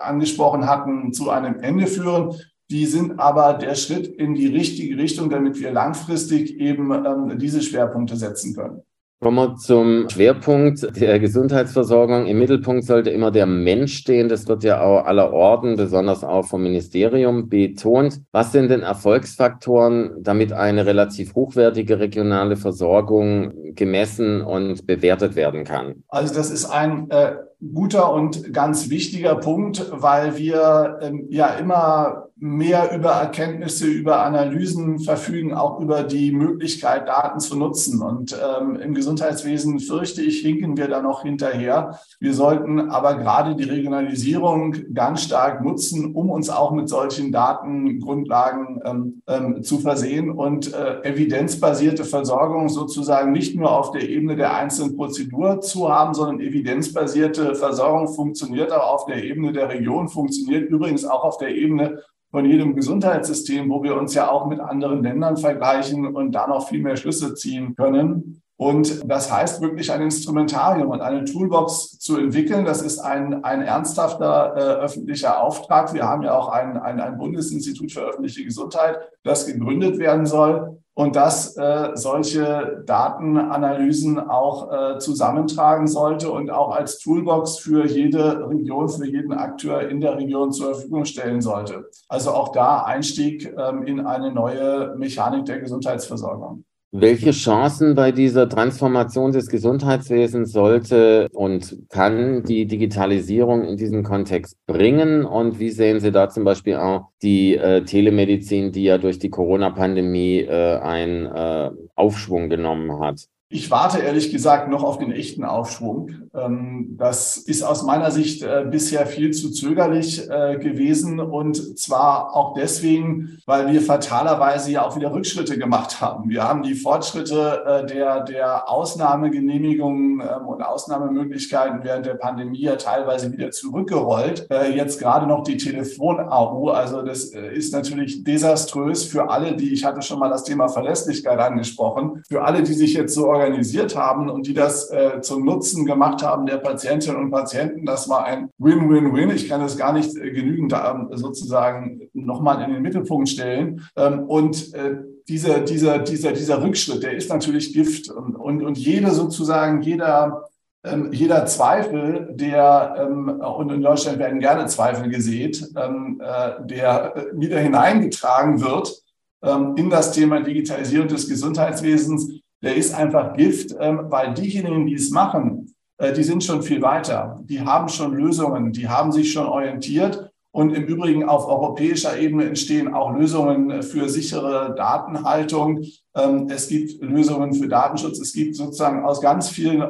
angesprochen 0.00 0.68
hatten, 0.68 1.12
zu 1.12 1.30
einem 1.30 1.58
Ende 1.60 1.86
führen. 1.86 2.34
Die 2.70 2.86
sind 2.86 3.18
aber 3.18 3.54
der 3.54 3.74
Schritt 3.74 4.06
in 4.06 4.34
die 4.34 4.46
richtige 4.46 4.96
Richtung, 4.96 5.30
damit 5.30 5.58
wir 5.60 5.72
langfristig 5.72 6.58
eben 6.60 6.92
ähm, 6.92 7.38
diese 7.38 7.62
Schwerpunkte 7.62 8.16
setzen 8.16 8.54
können. 8.54 8.82
Kommen 9.24 9.38
wir 9.38 9.56
zum 9.56 10.10
Schwerpunkt 10.10 11.00
der 11.00 11.18
Gesundheitsversorgung. 11.18 12.26
Im 12.26 12.38
Mittelpunkt 12.38 12.84
sollte 12.84 13.08
immer 13.08 13.30
der 13.30 13.46
Mensch 13.46 13.96
stehen. 13.96 14.28
Das 14.28 14.46
wird 14.48 14.64
ja 14.64 14.82
auch 14.82 15.06
aller 15.06 15.32
Orden, 15.32 15.76
besonders 15.76 16.22
auch 16.22 16.44
vom 16.44 16.62
Ministerium 16.62 17.48
betont. 17.48 18.20
Was 18.32 18.52
sind 18.52 18.68
denn 18.70 18.82
Erfolgsfaktoren, 18.82 20.10
damit 20.20 20.52
eine 20.52 20.84
relativ 20.84 21.34
hochwertige 21.34 22.00
regionale 22.00 22.56
Versorgung 22.56 23.54
gemessen 23.74 24.42
und 24.42 24.86
bewertet 24.86 25.36
werden 25.36 25.64
kann? 25.64 26.04
Also 26.08 26.34
das 26.34 26.50
ist 26.50 26.66
ein 26.66 27.08
äh, 27.08 27.36
guter 27.72 28.12
und 28.12 28.52
ganz 28.52 28.90
wichtiger 28.90 29.36
Punkt, 29.36 29.90
weil 29.90 30.36
wir 30.36 30.98
ähm, 31.00 31.28
ja 31.30 31.46
immer 31.54 32.28
mehr 32.44 32.94
über 32.94 33.12
Erkenntnisse, 33.12 33.86
über 33.86 34.22
Analysen 34.22 34.98
verfügen, 34.98 35.54
auch 35.54 35.80
über 35.80 36.02
die 36.02 36.30
Möglichkeit, 36.30 37.08
Daten 37.08 37.40
zu 37.40 37.56
nutzen. 37.56 38.02
Und 38.02 38.36
ähm, 38.38 38.76
im 38.76 38.92
Gesundheitswesen 38.92 39.80
fürchte 39.80 40.20
ich, 40.20 40.40
hinken 40.40 40.76
wir 40.76 40.88
da 40.88 41.00
noch 41.00 41.22
hinterher. 41.22 41.98
Wir 42.20 42.34
sollten 42.34 42.90
aber 42.90 43.14
gerade 43.14 43.56
die 43.56 43.64
Regionalisierung 43.64 44.76
ganz 44.92 45.22
stark 45.22 45.64
nutzen, 45.64 46.14
um 46.14 46.28
uns 46.28 46.50
auch 46.50 46.72
mit 46.72 46.90
solchen 46.90 47.32
Datengrundlagen 47.32 48.82
ähm, 48.84 49.22
ähm, 49.26 49.62
zu 49.62 49.78
versehen 49.78 50.30
und 50.30 50.74
äh, 50.74 51.00
evidenzbasierte 51.00 52.04
Versorgung 52.04 52.68
sozusagen 52.68 53.32
nicht 53.32 53.56
nur 53.56 53.72
auf 53.72 53.92
der 53.92 54.06
Ebene 54.06 54.36
der 54.36 54.54
einzelnen 54.54 54.96
Prozedur 54.96 55.62
zu 55.62 55.88
haben, 55.88 56.12
sondern 56.12 56.40
evidenzbasierte 56.40 57.54
Versorgung 57.54 58.08
funktioniert 58.08 58.70
auch 58.70 58.92
auf 58.92 59.06
der 59.06 59.24
Ebene 59.24 59.54
der 59.54 59.70
Region, 59.70 60.10
funktioniert 60.10 60.68
übrigens 60.68 61.06
auch 61.06 61.24
auf 61.24 61.38
der 61.38 61.48
Ebene 61.48 62.02
von 62.34 62.46
jedem 62.46 62.74
Gesundheitssystem, 62.74 63.70
wo 63.70 63.84
wir 63.84 63.96
uns 63.96 64.12
ja 64.12 64.28
auch 64.28 64.48
mit 64.48 64.58
anderen 64.58 65.04
Ländern 65.04 65.36
vergleichen 65.36 66.16
und 66.16 66.32
da 66.32 66.48
noch 66.48 66.68
viel 66.68 66.82
mehr 66.82 66.96
Schlüsse 66.96 67.36
ziehen 67.36 67.76
können. 67.76 68.42
Und 68.56 69.10
das 69.10 69.32
heißt 69.32 69.60
wirklich 69.60 69.90
ein 69.90 70.02
Instrumentarium 70.02 70.88
und 70.90 71.00
eine 71.00 71.24
Toolbox 71.24 71.98
zu 71.98 72.18
entwickeln. 72.18 72.64
Das 72.64 72.82
ist 72.82 73.00
ein, 73.00 73.42
ein 73.42 73.62
ernsthafter 73.62 74.54
äh, 74.56 74.84
öffentlicher 74.84 75.42
Auftrag. 75.42 75.92
Wir 75.92 76.04
haben 76.04 76.22
ja 76.22 76.38
auch 76.38 76.48
ein, 76.48 76.76
ein, 76.76 77.00
ein 77.00 77.18
Bundesinstitut 77.18 77.90
für 77.90 78.02
öffentliche 78.02 78.44
Gesundheit, 78.44 78.98
das 79.24 79.46
gegründet 79.46 79.98
werden 79.98 80.24
soll 80.24 80.78
und 80.94 81.16
das 81.16 81.56
äh, 81.56 81.90
solche 81.94 82.84
Datenanalysen 82.86 84.20
auch 84.20 84.70
äh, 84.70 84.98
zusammentragen 84.98 85.88
sollte 85.88 86.30
und 86.30 86.50
auch 86.50 86.70
als 86.70 86.98
Toolbox 87.00 87.58
für 87.58 87.84
jede 87.84 88.48
Region, 88.48 88.88
für 88.88 89.06
jeden 89.06 89.32
Akteur 89.32 89.88
in 89.88 90.00
der 90.00 90.16
Region 90.16 90.52
zur 90.52 90.74
Verfügung 90.74 91.04
stellen 91.04 91.40
sollte. 91.40 91.90
Also 92.08 92.30
auch 92.30 92.52
da 92.52 92.84
Einstieg 92.84 93.52
ähm, 93.58 93.82
in 93.82 94.06
eine 94.06 94.32
neue 94.32 94.94
Mechanik 94.96 95.46
der 95.46 95.58
Gesundheitsversorgung. 95.58 96.64
Welche 96.96 97.32
Chancen 97.32 97.96
bei 97.96 98.12
dieser 98.12 98.48
Transformation 98.48 99.32
des 99.32 99.48
Gesundheitswesens 99.48 100.52
sollte 100.52 101.28
und 101.32 101.76
kann 101.88 102.44
die 102.44 102.66
Digitalisierung 102.66 103.64
in 103.64 103.76
diesem 103.76 104.04
Kontext 104.04 104.56
bringen? 104.68 105.24
Und 105.24 105.58
wie 105.58 105.70
sehen 105.70 105.98
Sie 105.98 106.12
da 106.12 106.28
zum 106.28 106.44
Beispiel 106.44 106.76
auch 106.76 107.08
die 107.20 107.56
äh, 107.56 107.82
Telemedizin, 107.82 108.70
die 108.70 108.84
ja 108.84 108.98
durch 108.98 109.18
die 109.18 109.28
Corona-Pandemie 109.28 110.42
äh, 110.42 110.76
einen 110.78 111.26
äh, 111.26 111.72
Aufschwung 111.96 112.48
genommen 112.48 113.00
hat? 113.00 113.26
Ich 113.50 113.70
warte 113.70 113.98
ehrlich 113.98 114.32
gesagt 114.32 114.70
noch 114.70 114.82
auf 114.82 114.98
den 114.98 115.12
echten 115.12 115.44
Aufschwung. 115.44 116.30
Ähm, 116.34 116.96
das 116.98 117.36
ist 117.36 117.62
aus 117.62 117.82
meiner 117.82 118.10
Sicht 118.10 118.42
äh, 118.42 118.64
bisher 118.68 119.06
viel 119.06 119.32
zu 119.32 119.50
zögerlich 119.50 120.28
äh, 120.30 120.56
gewesen 120.56 121.20
und 121.20 121.78
zwar 121.78 122.34
auch 122.34 122.54
deswegen, 122.54 123.38
weil 123.44 123.70
wir 123.70 123.82
fatalerweise 123.82 124.72
ja 124.72 124.86
auch 124.86 124.96
wieder 124.96 125.12
Rückschritte 125.12 125.58
gemacht 125.58 126.00
haben. 126.00 126.30
Wir 126.30 126.42
haben 126.42 126.62
die 126.62 126.74
Fortschritte 126.74 127.62
äh, 127.66 127.86
der, 127.86 128.24
der 128.24 128.70
Ausnahmegenehmigungen 128.70 130.20
ähm, 130.20 130.46
und 130.46 130.62
Ausnahmemöglichkeiten 130.62 131.80
während 131.82 132.06
der 132.06 132.14
Pandemie 132.14 132.62
ja 132.62 132.76
teilweise 132.76 133.30
wieder 133.30 133.50
zurückgerollt. 133.50 134.48
Jetzt 134.74 134.98
gerade 134.98 135.26
noch 135.26 135.42
die 135.42 135.56
Telefon-AU. 135.56 136.70
Also 136.70 137.02
das 137.02 137.24
ist 137.24 137.72
natürlich 137.72 138.24
desaströs 138.24 139.04
für 139.04 139.30
alle, 139.30 139.56
die, 139.56 139.72
ich 139.72 139.84
hatte 139.84 140.02
schon 140.02 140.18
mal 140.18 140.30
das 140.30 140.44
Thema 140.44 140.68
Verlässlichkeit 140.68 141.38
angesprochen, 141.38 142.22
für 142.28 142.42
alle, 142.44 142.62
die 142.62 142.72
sich 142.72 142.94
jetzt 142.94 143.14
so 143.14 143.33
organisiert 143.34 143.96
haben 143.96 144.30
und 144.30 144.46
die 144.46 144.54
das 144.54 144.90
äh, 144.90 145.20
zum 145.20 145.44
Nutzen 145.44 145.84
gemacht 145.84 146.22
haben 146.22 146.46
der 146.46 146.58
Patientinnen 146.58 147.20
und 147.20 147.30
Patienten. 147.30 147.84
Das 147.84 148.08
war 148.08 148.24
ein 148.24 148.50
Win-Win-Win. 148.58 149.30
Ich 149.30 149.48
kann 149.48 149.60
das 149.60 149.76
gar 149.76 149.92
nicht 149.92 150.16
äh, 150.16 150.30
genügend 150.30 150.72
ähm, 150.72 151.08
sozusagen 151.12 152.08
nochmal 152.12 152.62
in 152.62 152.72
den 152.72 152.82
Mittelpunkt 152.82 153.28
stellen. 153.28 153.82
Ähm, 153.96 154.20
und 154.20 154.72
äh, 154.74 154.96
dieser, 155.28 155.60
dieser, 155.60 155.98
dieser, 155.98 156.32
dieser 156.32 156.62
Rückschritt, 156.62 157.02
der 157.02 157.12
ist 157.12 157.30
natürlich 157.30 157.72
Gift. 157.72 158.10
Und, 158.10 158.36
und, 158.36 158.62
und 158.62 158.78
jede 158.78 159.10
sozusagen, 159.10 159.82
jeder, 159.82 160.48
ähm, 160.84 161.10
jeder 161.12 161.46
Zweifel, 161.46 162.28
der, 162.32 162.96
ähm, 162.98 163.28
und 163.28 163.70
in 163.70 163.82
Deutschland 163.82 164.18
werden 164.18 164.40
gerne 164.40 164.66
Zweifel 164.66 165.08
gesät, 165.08 165.64
ähm, 165.76 166.20
äh, 166.22 166.66
der 166.66 167.16
äh, 167.16 167.40
wieder 167.40 167.58
hineingetragen 167.58 168.60
wird 168.60 169.04
ähm, 169.44 169.74
in 169.76 169.90
das 169.90 170.12
Thema 170.12 170.40
Digitalisierung 170.40 171.08
des 171.08 171.28
Gesundheitswesens, 171.28 172.40
der 172.64 172.76
ist 172.76 172.94
einfach 172.94 173.34
Gift, 173.34 173.76
ähm, 173.78 174.06
weil 174.08 174.32
diejenigen, 174.32 174.86
die 174.86 174.94
es 174.94 175.10
machen, 175.10 175.74
äh, 175.98 176.12
die 176.12 176.22
sind 176.22 176.42
schon 176.42 176.62
viel 176.62 176.80
weiter. 176.80 177.40
Die 177.44 177.60
haben 177.60 177.88
schon 177.88 178.14
Lösungen, 178.14 178.72
die 178.72 178.88
haben 178.88 179.12
sich 179.12 179.32
schon 179.32 179.46
orientiert 179.46 180.30
und 180.54 180.72
im 180.72 180.84
Übrigen 180.84 181.24
auf 181.24 181.48
europäischer 181.48 182.16
Ebene 182.16 182.44
entstehen 182.44 182.94
auch 182.94 183.12
Lösungen 183.12 183.82
für 183.82 184.08
sichere 184.08 184.72
Datenhaltung. 184.76 185.82
Ähm, 186.16 186.46
es 186.48 186.68
gibt 186.68 187.02
Lösungen 187.02 187.52
für 187.54 187.66
Datenschutz. 187.66 188.20
Es 188.20 188.32
gibt 188.32 188.54
sozusagen 188.54 189.04
aus 189.04 189.20
ganz 189.20 189.48
vielen, 189.48 189.82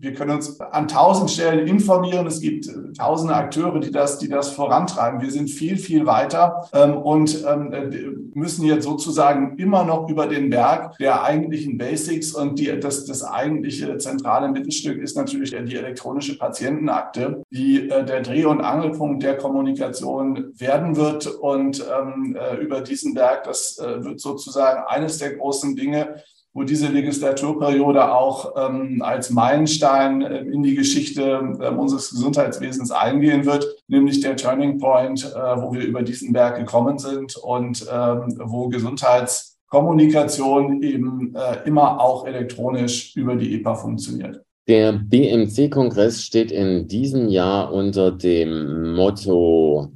wir 0.00 0.12
können 0.12 0.32
uns 0.32 0.60
an 0.60 0.88
tausend 0.88 1.30
Stellen 1.30 1.68
informieren. 1.68 2.26
Es 2.26 2.40
gibt 2.40 2.68
tausende 2.98 3.36
Akteure, 3.36 3.78
die 3.78 3.92
das, 3.92 4.18
die 4.18 4.28
das 4.28 4.50
vorantreiben. 4.50 5.20
Wir 5.20 5.30
sind 5.30 5.48
viel, 5.48 5.76
viel 5.76 6.04
weiter 6.04 6.68
ähm, 6.74 6.96
und 6.96 7.44
ähm, 7.46 8.32
müssen 8.34 8.66
jetzt 8.66 8.82
sozusagen 8.82 9.56
immer 9.58 9.84
noch 9.84 10.08
über 10.08 10.26
den 10.26 10.50
Berg 10.50 10.98
der 10.98 11.22
eigentlichen 11.22 11.78
Basics 11.78 12.34
und 12.34 12.58
die, 12.58 12.80
das, 12.80 13.04
das 13.04 13.22
eigentliche 13.22 13.98
zentrale 13.98 14.48
Mittelstück 14.48 15.00
ist 15.00 15.16
natürlich 15.16 15.50
die 15.52 15.76
elektronische 15.76 16.36
Patientenakte, 16.36 17.44
die 17.50 17.88
äh, 17.88 18.04
der 18.04 18.22
Dreh- 18.22 18.46
und 18.46 18.62
Angelpunkt 18.62 19.22
der 19.22 19.36
Kommunikation 19.36 19.91
Kommunikation 20.00 20.52
werden 20.58 20.96
wird. 20.96 21.26
Und 21.26 21.84
ähm, 21.86 22.36
äh, 22.36 22.56
über 22.56 22.80
diesen 22.80 23.14
Berg, 23.14 23.44
das 23.44 23.78
äh, 23.78 24.02
wird 24.04 24.20
sozusagen 24.20 24.82
eines 24.86 25.18
der 25.18 25.36
großen 25.36 25.76
Dinge, 25.76 26.16
wo 26.54 26.64
diese 26.64 26.88
Legislaturperiode 26.88 28.12
auch 28.12 28.54
ähm, 28.56 29.00
als 29.02 29.30
Meilenstein 29.30 30.22
äh, 30.22 30.40
in 30.40 30.62
die 30.62 30.74
Geschichte 30.74 31.56
äh, 31.60 31.68
unseres 31.68 32.10
Gesundheitswesens 32.10 32.90
eingehen 32.90 33.46
wird, 33.46 33.66
nämlich 33.88 34.20
der 34.20 34.36
Turning 34.36 34.78
Point, 34.78 35.24
äh, 35.24 35.62
wo 35.62 35.72
wir 35.72 35.82
über 35.82 36.02
diesen 36.02 36.32
Berg 36.32 36.56
gekommen 36.56 36.98
sind 36.98 37.36
und 37.36 37.86
ähm, 37.90 38.38
wo 38.44 38.68
Gesundheitskommunikation 38.68 40.82
eben 40.82 41.34
äh, 41.34 41.66
immer 41.66 41.98
auch 42.00 42.26
elektronisch 42.26 43.16
über 43.16 43.36
die 43.36 43.54
EPA 43.54 43.76
funktioniert. 43.76 44.42
Der 44.68 44.92
BMC-Kongress 44.92 46.22
steht 46.22 46.52
in 46.52 46.86
diesem 46.86 47.28
Jahr 47.28 47.72
unter 47.72 48.12
dem 48.12 48.94
Motto 48.94 49.92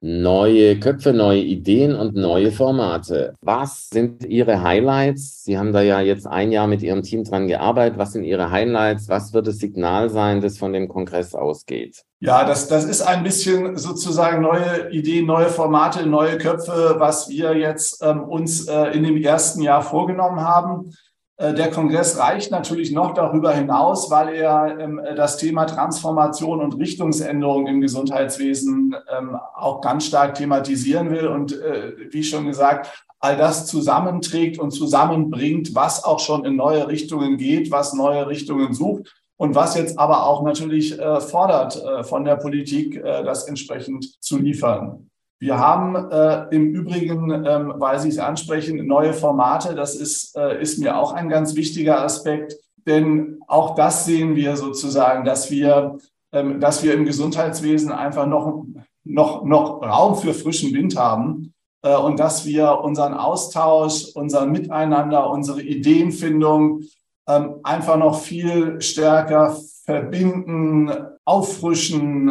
Neue 0.00 0.78
Köpfe, 0.78 1.12
neue 1.12 1.40
Ideen 1.40 1.96
und 1.96 2.14
neue 2.14 2.52
Formate. 2.52 3.34
Was 3.40 3.88
sind 3.88 4.24
Ihre 4.24 4.62
Highlights? 4.62 5.42
Sie 5.42 5.58
haben 5.58 5.72
da 5.72 5.82
ja 5.82 6.00
jetzt 6.00 6.24
ein 6.24 6.52
Jahr 6.52 6.68
mit 6.68 6.82
Ihrem 6.82 7.02
Team 7.02 7.24
dran 7.24 7.48
gearbeitet. 7.48 7.98
Was 7.98 8.12
sind 8.12 8.22
Ihre 8.22 8.52
Highlights? 8.52 9.08
Was 9.08 9.32
wird 9.32 9.48
das 9.48 9.58
Signal 9.58 10.08
sein, 10.08 10.40
das 10.40 10.56
von 10.56 10.72
dem 10.72 10.86
Kongress 10.86 11.34
ausgeht? 11.34 12.04
Ja, 12.20 12.44
das, 12.44 12.68
das 12.68 12.84
ist 12.84 13.02
ein 13.02 13.24
bisschen 13.24 13.76
sozusagen 13.76 14.40
neue 14.40 14.88
Ideen, 14.92 15.26
neue 15.26 15.48
Formate, 15.48 16.06
neue 16.06 16.38
Köpfe, 16.38 16.94
was 16.98 17.28
wir 17.28 17.56
jetzt 17.56 18.00
ähm, 18.00 18.22
uns 18.22 18.68
äh, 18.68 18.96
in 18.96 19.02
dem 19.02 19.16
ersten 19.16 19.62
Jahr 19.62 19.82
vorgenommen 19.82 20.40
haben. 20.40 20.94
Äh, 21.38 21.54
der 21.54 21.70
Kongress 21.70 22.18
reicht 22.18 22.50
natürlich 22.50 22.92
noch 22.92 23.14
darüber 23.14 23.52
hinaus, 23.52 24.10
weil 24.10 24.34
er 24.34 24.78
ähm, 24.78 25.00
das 25.16 25.38
Thema 25.38 25.64
Transformation 25.64 26.60
und 26.60 26.76
Richtungsänderung 26.78 27.66
im 27.68 27.80
Gesundheitswesen 27.80 28.94
ähm, 29.16 29.36
auch 29.54 29.80
ganz 29.80 30.06
stark 30.06 30.34
thematisieren 30.34 31.10
will 31.10 31.28
und 31.28 31.52
äh, 31.52 31.92
wie 32.10 32.24
schon 32.24 32.46
gesagt, 32.46 33.04
all 33.20 33.36
das 33.36 33.66
zusammenträgt 33.66 34.58
und 34.58 34.72
zusammenbringt, 34.72 35.74
was 35.74 36.04
auch 36.04 36.20
schon 36.20 36.44
in 36.44 36.56
neue 36.56 36.86
Richtungen 36.88 37.36
geht, 37.36 37.70
was 37.70 37.94
neue 37.94 38.28
Richtungen 38.28 38.74
sucht 38.74 39.14
und 39.36 39.54
was 39.54 39.76
jetzt 39.76 39.98
aber 39.98 40.26
auch 40.26 40.42
natürlich 40.42 40.98
äh, 40.98 41.20
fordert 41.20 41.82
von 42.06 42.24
der 42.24 42.36
Politik, 42.36 43.00
das 43.02 43.44
entsprechend 43.44 44.22
zu 44.22 44.38
liefern. 44.38 45.08
Wir 45.40 45.58
haben 45.58 45.94
äh, 45.94 46.54
im 46.54 46.74
Übrigen, 46.74 47.30
ähm, 47.30 47.74
weil 47.76 48.00
Sie 48.00 48.08
es 48.08 48.18
ansprechen, 48.18 48.84
neue 48.86 49.12
Formate. 49.12 49.74
Das 49.74 49.94
ist, 49.94 50.36
äh, 50.36 50.60
ist 50.60 50.78
mir 50.78 50.98
auch 50.98 51.12
ein 51.12 51.28
ganz 51.28 51.54
wichtiger 51.54 52.02
Aspekt, 52.02 52.56
denn 52.86 53.38
auch 53.46 53.76
das 53.76 54.04
sehen 54.04 54.34
wir 54.34 54.56
sozusagen, 54.56 55.24
dass 55.24 55.50
wir, 55.50 55.98
ähm, 56.32 56.58
dass 56.58 56.82
wir 56.82 56.94
im 56.94 57.04
Gesundheitswesen 57.04 57.92
einfach 57.92 58.26
noch, 58.26 58.64
noch, 59.04 59.44
noch 59.44 59.80
Raum 59.82 60.16
für 60.16 60.34
frischen 60.34 60.74
Wind 60.74 60.96
haben 60.96 61.54
äh, 61.82 61.96
und 61.96 62.18
dass 62.18 62.44
wir 62.44 62.80
unseren 62.80 63.14
Austausch, 63.14 64.06
unser 64.14 64.44
Miteinander, 64.46 65.30
unsere 65.30 65.62
Ideenfindung 65.62 66.82
ähm, 67.28 67.60
einfach 67.62 67.96
noch 67.96 68.20
viel 68.20 68.80
stärker 68.80 69.56
verbinden, 69.84 70.90
auffrischen. 71.24 72.28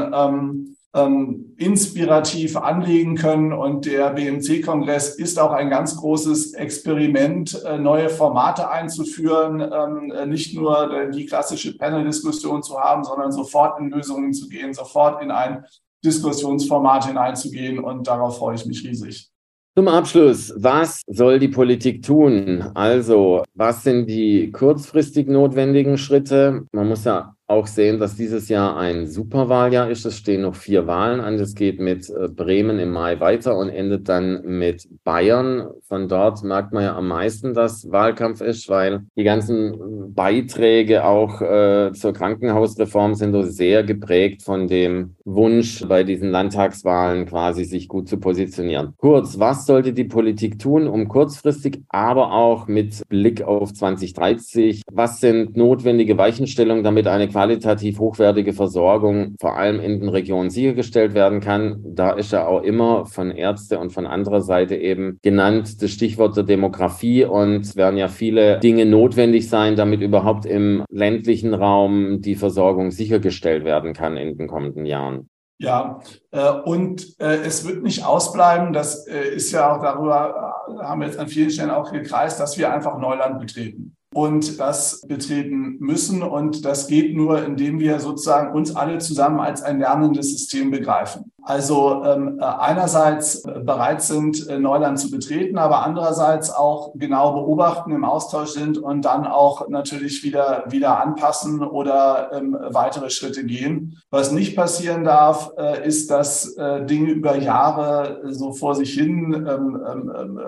Ähm, 0.95 1.53
inspirativ 1.57 2.55
anlegen 2.55 3.15
können. 3.15 3.51
Und 3.51 3.85
der 3.85 4.11
BMC-Kongress 4.11 5.15
ist 5.15 5.37
auch 5.37 5.51
ein 5.51 5.69
ganz 5.69 5.97
großes 5.97 6.53
Experiment, 6.53 7.61
äh, 7.65 7.77
neue 7.77 8.09
Formate 8.09 8.69
einzuführen, 8.69 9.59
ähm, 9.59 10.11
äh, 10.11 10.25
nicht 10.25 10.55
nur 10.55 11.09
die 11.11 11.25
klassische 11.25 11.77
Panel-Diskussion 11.77 12.63
zu 12.63 12.79
haben, 12.79 13.03
sondern 13.03 13.31
sofort 13.31 13.79
in 13.79 13.89
Lösungen 13.89 14.33
zu 14.33 14.47
gehen, 14.47 14.73
sofort 14.73 15.21
in 15.21 15.29
ein 15.29 15.65
Diskussionsformat 16.03 17.07
hineinzugehen. 17.07 17.79
Und 17.79 18.07
darauf 18.07 18.37
freue 18.37 18.55
ich 18.55 18.65
mich 18.65 18.83
riesig. 18.83 19.29
Zum 19.77 19.89
Abschluss, 19.89 20.51
was 20.57 21.03
soll 21.05 21.37
die 21.37 21.49
Politik 21.49 22.01
tun? 22.01 22.63
Also, 22.73 23.43
was 23.53 23.83
sind 23.83 24.07
die 24.07 24.51
kurzfristig 24.51 25.27
notwendigen 25.27 25.99
Schritte? 25.99 26.65
Man 26.71 26.87
muss 26.87 27.03
ja 27.03 27.35
auch 27.47 27.65
sehen, 27.65 27.99
dass 27.99 28.17
dieses 28.17 28.49
Jahr 28.49 28.75
ein 28.77 29.07
Superwahljahr 29.07 29.89
ist. 29.89 30.05
Es 30.05 30.17
stehen 30.17 30.41
noch 30.41 30.55
vier 30.55 30.85
Wahlen 30.85 31.21
an. 31.21 31.35
Es 31.35 31.55
geht 31.55 31.79
mit 31.79 32.09
äh, 32.09 32.27
Bremen 32.27 32.77
im 32.77 32.91
Mai 32.91 33.21
weiter 33.21 33.57
und 33.57 33.69
endet 33.69 34.09
dann 34.09 34.41
mit 34.43 34.87
Bayern. 35.05 35.69
Von 35.87 36.09
dort 36.09 36.43
merkt 36.43 36.73
man 36.73 36.83
ja 36.83 36.95
am 36.97 37.07
meisten, 37.07 37.53
dass 37.53 37.89
Wahlkampf 37.89 38.41
ist, 38.41 38.67
weil 38.67 39.05
die 39.15 39.23
ganzen 39.23 40.13
Beiträge 40.13 41.05
auch 41.05 41.41
äh, 41.41 41.93
zur 41.93 42.11
Krankenhausreform 42.11 43.15
sind 43.15 43.31
so 43.31 43.43
sehr 43.43 43.83
geprägt 43.83 44.43
von 44.43 44.67
dem 44.67 45.15
Wunsch, 45.27 45.83
bei 45.87 46.03
diesen 46.03 46.31
Landtagswahlen 46.31 47.25
quasi 47.25 47.65
sich 47.65 47.89
gut 47.89 48.07
zu 48.07 48.17
positionieren. 48.17 48.93
Kurz, 48.97 49.39
was 49.39 49.65
sollte 49.65 49.91
die 49.91 50.05
Politik 50.05 50.57
tun, 50.57 50.87
um 50.87 51.09
kurzfristig, 51.09 51.81
aber 51.89 52.31
auch 52.31 52.67
mit 52.67 53.03
Blick 53.09 53.41
auf 53.41 53.73
2030, 53.73 54.83
was 54.89 55.19
sind 55.19 55.57
notwendige 55.57 56.17
Weichenstellungen, 56.17 56.83
damit 56.83 57.07
eine 57.07 57.27
qualitativ 57.27 57.99
hochwertige 57.99 58.53
Versorgung 58.53 59.35
vor 59.39 59.57
allem 59.57 59.81
in 59.81 59.99
den 59.99 60.09
Regionen 60.09 60.49
sichergestellt 60.49 61.13
werden 61.13 61.41
kann. 61.41 61.83
Da 61.83 62.11
ist 62.11 62.31
ja 62.31 62.47
auch 62.47 62.63
immer 62.63 63.05
von 63.05 63.31
Ärzte 63.31 63.79
und 63.79 63.91
von 63.91 64.07
anderer 64.07 64.41
Seite 64.41 64.77
eben 64.77 65.19
genannt 65.21 65.81
das 65.81 65.91
Stichwort 65.91 66.37
der 66.37 66.45
Demografie 66.45 67.25
und 67.25 67.75
werden 67.75 67.97
ja 67.97 68.07
viele 68.07 68.59
Dinge 68.59 68.85
notwendig 68.85 69.49
sein, 69.49 69.75
damit 69.75 70.01
überhaupt 70.01 70.45
im 70.45 70.85
ländlichen 70.89 71.53
Raum 71.53 72.21
die 72.21 72.35
Versorgung 72.35 72.91
sichergestellt 72.91 73.65
werden 73.65 73.91
kann 73.91 74.15
in 74.15 74.37
den 74.37 74.47
kommenden 74.47 74.85
Jahren. 74.85 75.16
Ja, 75.59 76.01
äh, 76.31 76.51
und 76.51 77.19
äh, 77.19 77.37
es 77.37 77.65
wird 77.67 77.81
nicht 77.81 78.05
ausbleiben. 78.05 78.73
Das 78.73 79.07
äh, 79.07 79.35
ist 79.35 79.51
ja 79.51 79.75
auch 79.75 79.81
darüber, 79.81 80.55
haben 80.81 81.01
wir 81.01 81.07
jetzt 81.07 81.17
an 81.17 81.27
vielen 81.27 81.49
Stellen 81.49 81.71
auch 81.71 81.91
gekreist, 81.91 82.39
dass 82.39 82.57
wir 82.59 82.71
einfach 82.71 82.97
Neuland 82.99 83.39
betreten 83.39 83.96
und 84.13 84.59
das 84.59 85.01
betreten 85.01 85.77
müssen. 85.79 86.23
Und 86.23 86.65
das 86.65 86.87
geht 86.87 87.15
nur, 87.15 87.43
indem 87.43 87.79
wir 87.79 87.99
sozusagen 87.99 88.53
uns 88.55 88.75
alle 88.75 88.97
zusammen 88.99 89.39
als 89.39 89.61
ein 89.61 89.79
lernendes 89.79 90.31
System 90.31 90.71
begreifen. 90.71 91.31
Also 91.43 92.03
ähm, 92.03 92.39
einerseits 92.41 93.43
bereit 93.43 94.01
sind, 94.01 94.47
äh, 94.49 94.59
Neuland 94.59 94.99
zu 94.99 95.11
betreten, 95.11 95.57
aber 95.57 95.85
andererseits 95.85 96.49
auch 96.49 96.91
genau 96.95 97.33
beobachten, 97.33 97.91
im 97.91 98.03
Austausch 98.03 98.49
sind 98.49 98.77
und 98.77 99.05
dann 99.05 99.25
auch 99.25 99.69
natürlich 99.69 100.23
wieder, 100.23 100.65
wieder 100.67 101.01
anpassen 101.01 101.63
oder 101.63 102.31
ähm, 102.33 102.57
weitere 102.71 103.09
Schritte 103.09 103.45
gehen. 103.45 104.01
Was 104.09 104.31
nicht 104.31 104.55
passieren 104.55 105.03
darf, 105.05 105.51
äh, 105.57 105.87
ist, 105.87 106.11
dass 106.11 106.53
äh, 106.55 106.85
Dinge 106.85 107.11
über 107.11 107.37
Jahre 107.37 108.21
so 108.25 108.51
vor 108.51 108.75
sich 108.75 108.93
hin 108.93 109.33
ähm, 109.47 109.81
ähm 109.87 110.39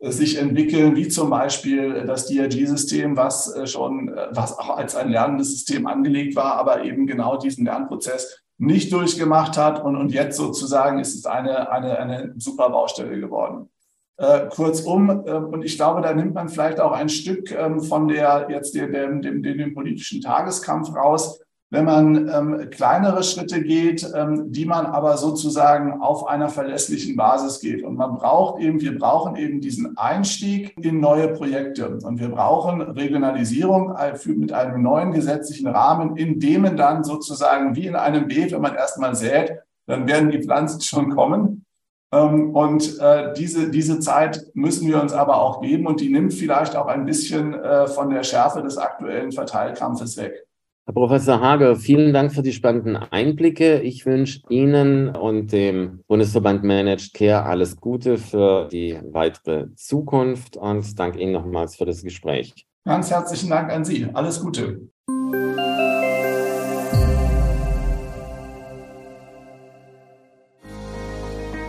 sich 0.00 0.38
entwickeln, 0.38 0.96
wie 0.96 1.08
zum 1.08 1.28
Beispiel 1.28 2.04
das 2.06 2.26
DRG-System, 2.26 3.16
was 3.16 3.54
äh, 3.54 3.66
schon, 3.66 4.08
äh, 4.08 4.28
was 4.30 4.58
auch 4.58 4.76
als 4.76 4.96
ein 4.96 5.10
lernendes 5.10 5.50
System 5.50 5.86
angelegt 5.86 6.36
war, 6.36 6.54
aber 6.54 6.84
eben 6.84 7.06
genau 7.06 7.36
diesen 7.36 7.66
Lernprozess 7.66 8.42
nicht 8.56 8.92
durchgemacht 8.92 9.58
hat. 9.58 9.84
Und, 9.84 9.96
und 9.96 10.12
jetzt 10.12 10.38
sozusagen 10.38 11.00
ist 11.00 11.14
es 11.14 11.26
eine, 11.26 11.70
eine, 11.70 11.98
eine 11.98 12.34
super 12.38 12.70
Baustelle 12.70 13.20
geworden. 13.20 13.68
Äh, 14.16 14.48
kurzum, 14.48 15.10
äh, 15.26 15.32
und 15.32 15.64
ich 15.64 15.76
glaube, 15.76 16.00
da 16.00 16.14
nimmt 16.14 16.34
man 16.34 16.48
vielleicht 16.48 16.80
auch 16.80 16.92
ein 16.92 17.08
Stück 17.10 17.52
ähm, 17.52 17.80
von 17.80 18.08
der 18.08 18.48
jetzt 18.50 18.74
dem, 18.74 18.92
dem, 18.92 19.42
dem, 19.42 19.42
dem 19.42 19.74
politischen 19.74 20.22
Tageskampf 20.22 20.94
raus, 20.94 21.40
wenn 21.72 21.84
man 21.84 22.28
ähm, 22.28 22.70
kleinere 22.70 23.22
Schritte 23.22 23.62
geht, 23.62 24.04
ähm, 24.14 24.50
die 24.50 24.66
man 24.66 24.86
aber 24.86 25.16
sozusagen 25.16 26.00
auf 26.00 26.26
einer 26.26 26.48
verlässlichen 26.48 27.14
Basis 27.16 27.60
geht. 27.60 27.84
Und 27.84 27.96
man 27.96 28.16
braucht 28.16 28.60
eben, 28.60 28.80
wir 28.80 28.98
brauchen 28.98 29.36
eben 29.36 29.60
diesen 29.60 29.96
Einstieg 29.96 30.74
in 30.82 30.98
neue 30.98 31.28
Projekte. 31.28 31.98
Und 32.02 32.18
wir 32.18 32.28
brauchen 32.28 32.82
Regionalisierung 32.82 33.94
mit 34.26 34.52
einem 34.52 34.82
neuen 34.82 35.12
gesetzlichen 35.12 35.68
Rahmen, 35.68 36.16
in 36.16 36.40
dem 36.40 36.62
man 36.62 36.76
dann 36.76 37.04
sozusagen 37.04 37.76
wie 37.76 37.86
in 37.86 37.94
einem 37.94 38.26
Beet, 38.26 38.50
wenn 38.50 38.62
man 38.62 38.74
erstmal 38.74 39.14
sät, 39.14 39.52
dann 39.86 40.08
werden 40.08 40.30
die 40.30 40.42
Pflanzen 40.42 40.80
schon 40.80 41.14
kommen. 41.14 41.64
Ähm, 42.12 42.50
und 42.54 42.98
äh, 42.98 43.32
diese, 43.34 43.70
diese 43.70 44.00
Zeit 44.00 44.44
müssen 44.54 44.88
wir 44.88 45.00
uns 45.00 45.12
aber 45.12 45.40
auch 45.40 45.60
geben 45.60 45.86
und 45.86 46.00
die 46.00 46.10
nimmt 46.10 46.34
vielleicht 46.34 46.74
auch 46.74 46.86
ein 46.86 47.04
bisschen 47.04 47.54
äh, 47.54 47.86
von 47.86 48.10
der 48.10 48.24
Schärfe 48.24 48.62
des 48.62 48.76
aktuellen 48.76 49.30
Verteilkampfes 49.30 50.16
weg. 50.16 50.46
Herr 50.90 50.94
Professor 50.94 51.40
Hager, 51.40 51.76
vielen 51.76 52.12
Dank 52.12 52.32
für 52.32 52.42
die 52.42 52.52
spannenden 52.52 52.96
Einblicke. 52.96 53.78
Ich 53.78 54.06
wünsche 54.06 54.40
Ihnen 54.48 55.14
und 55.14 55.52
dem 55.52 56.00
Bundesverband 56.08 56.64
Managed 56.64 57.14
Care 57.14 57.44
alles 57.44 57.76
Gute 57.76 58.18
für 58.18 58.66
die 58.66 58.98
weitere 59.12 59.72
Zukunft 59.76 60.56
und 60.56 60.98
danke 60.98 61.20
Ihnen 61.20 61.30
nochmals 61.30 61.76
für 61.76 61.84
das 61.84 62.02
Gespräch. 62.02 62.66
Ganz 62.84 63.08
herzlichen 63.08 63.50
Dank 63.50 63.70
an 63.70 63.84
Sie. 63.84 64.08
Alles 64.12 64.42
Gute. 64.42 64.80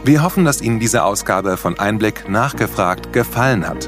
Wir 0.04 0.24
hoffen, 0.24 0.46
dass 0.46 0.64
Ihnen 0.64 0.80
diese 0.80 1.04
Ausgabe 1.04 1.58
von 1.58 1.78
Einblick 1.78 2.28
nachgefragt 2.28 3.14
gefallen 3.14 3.68
hat. 3.68 3.88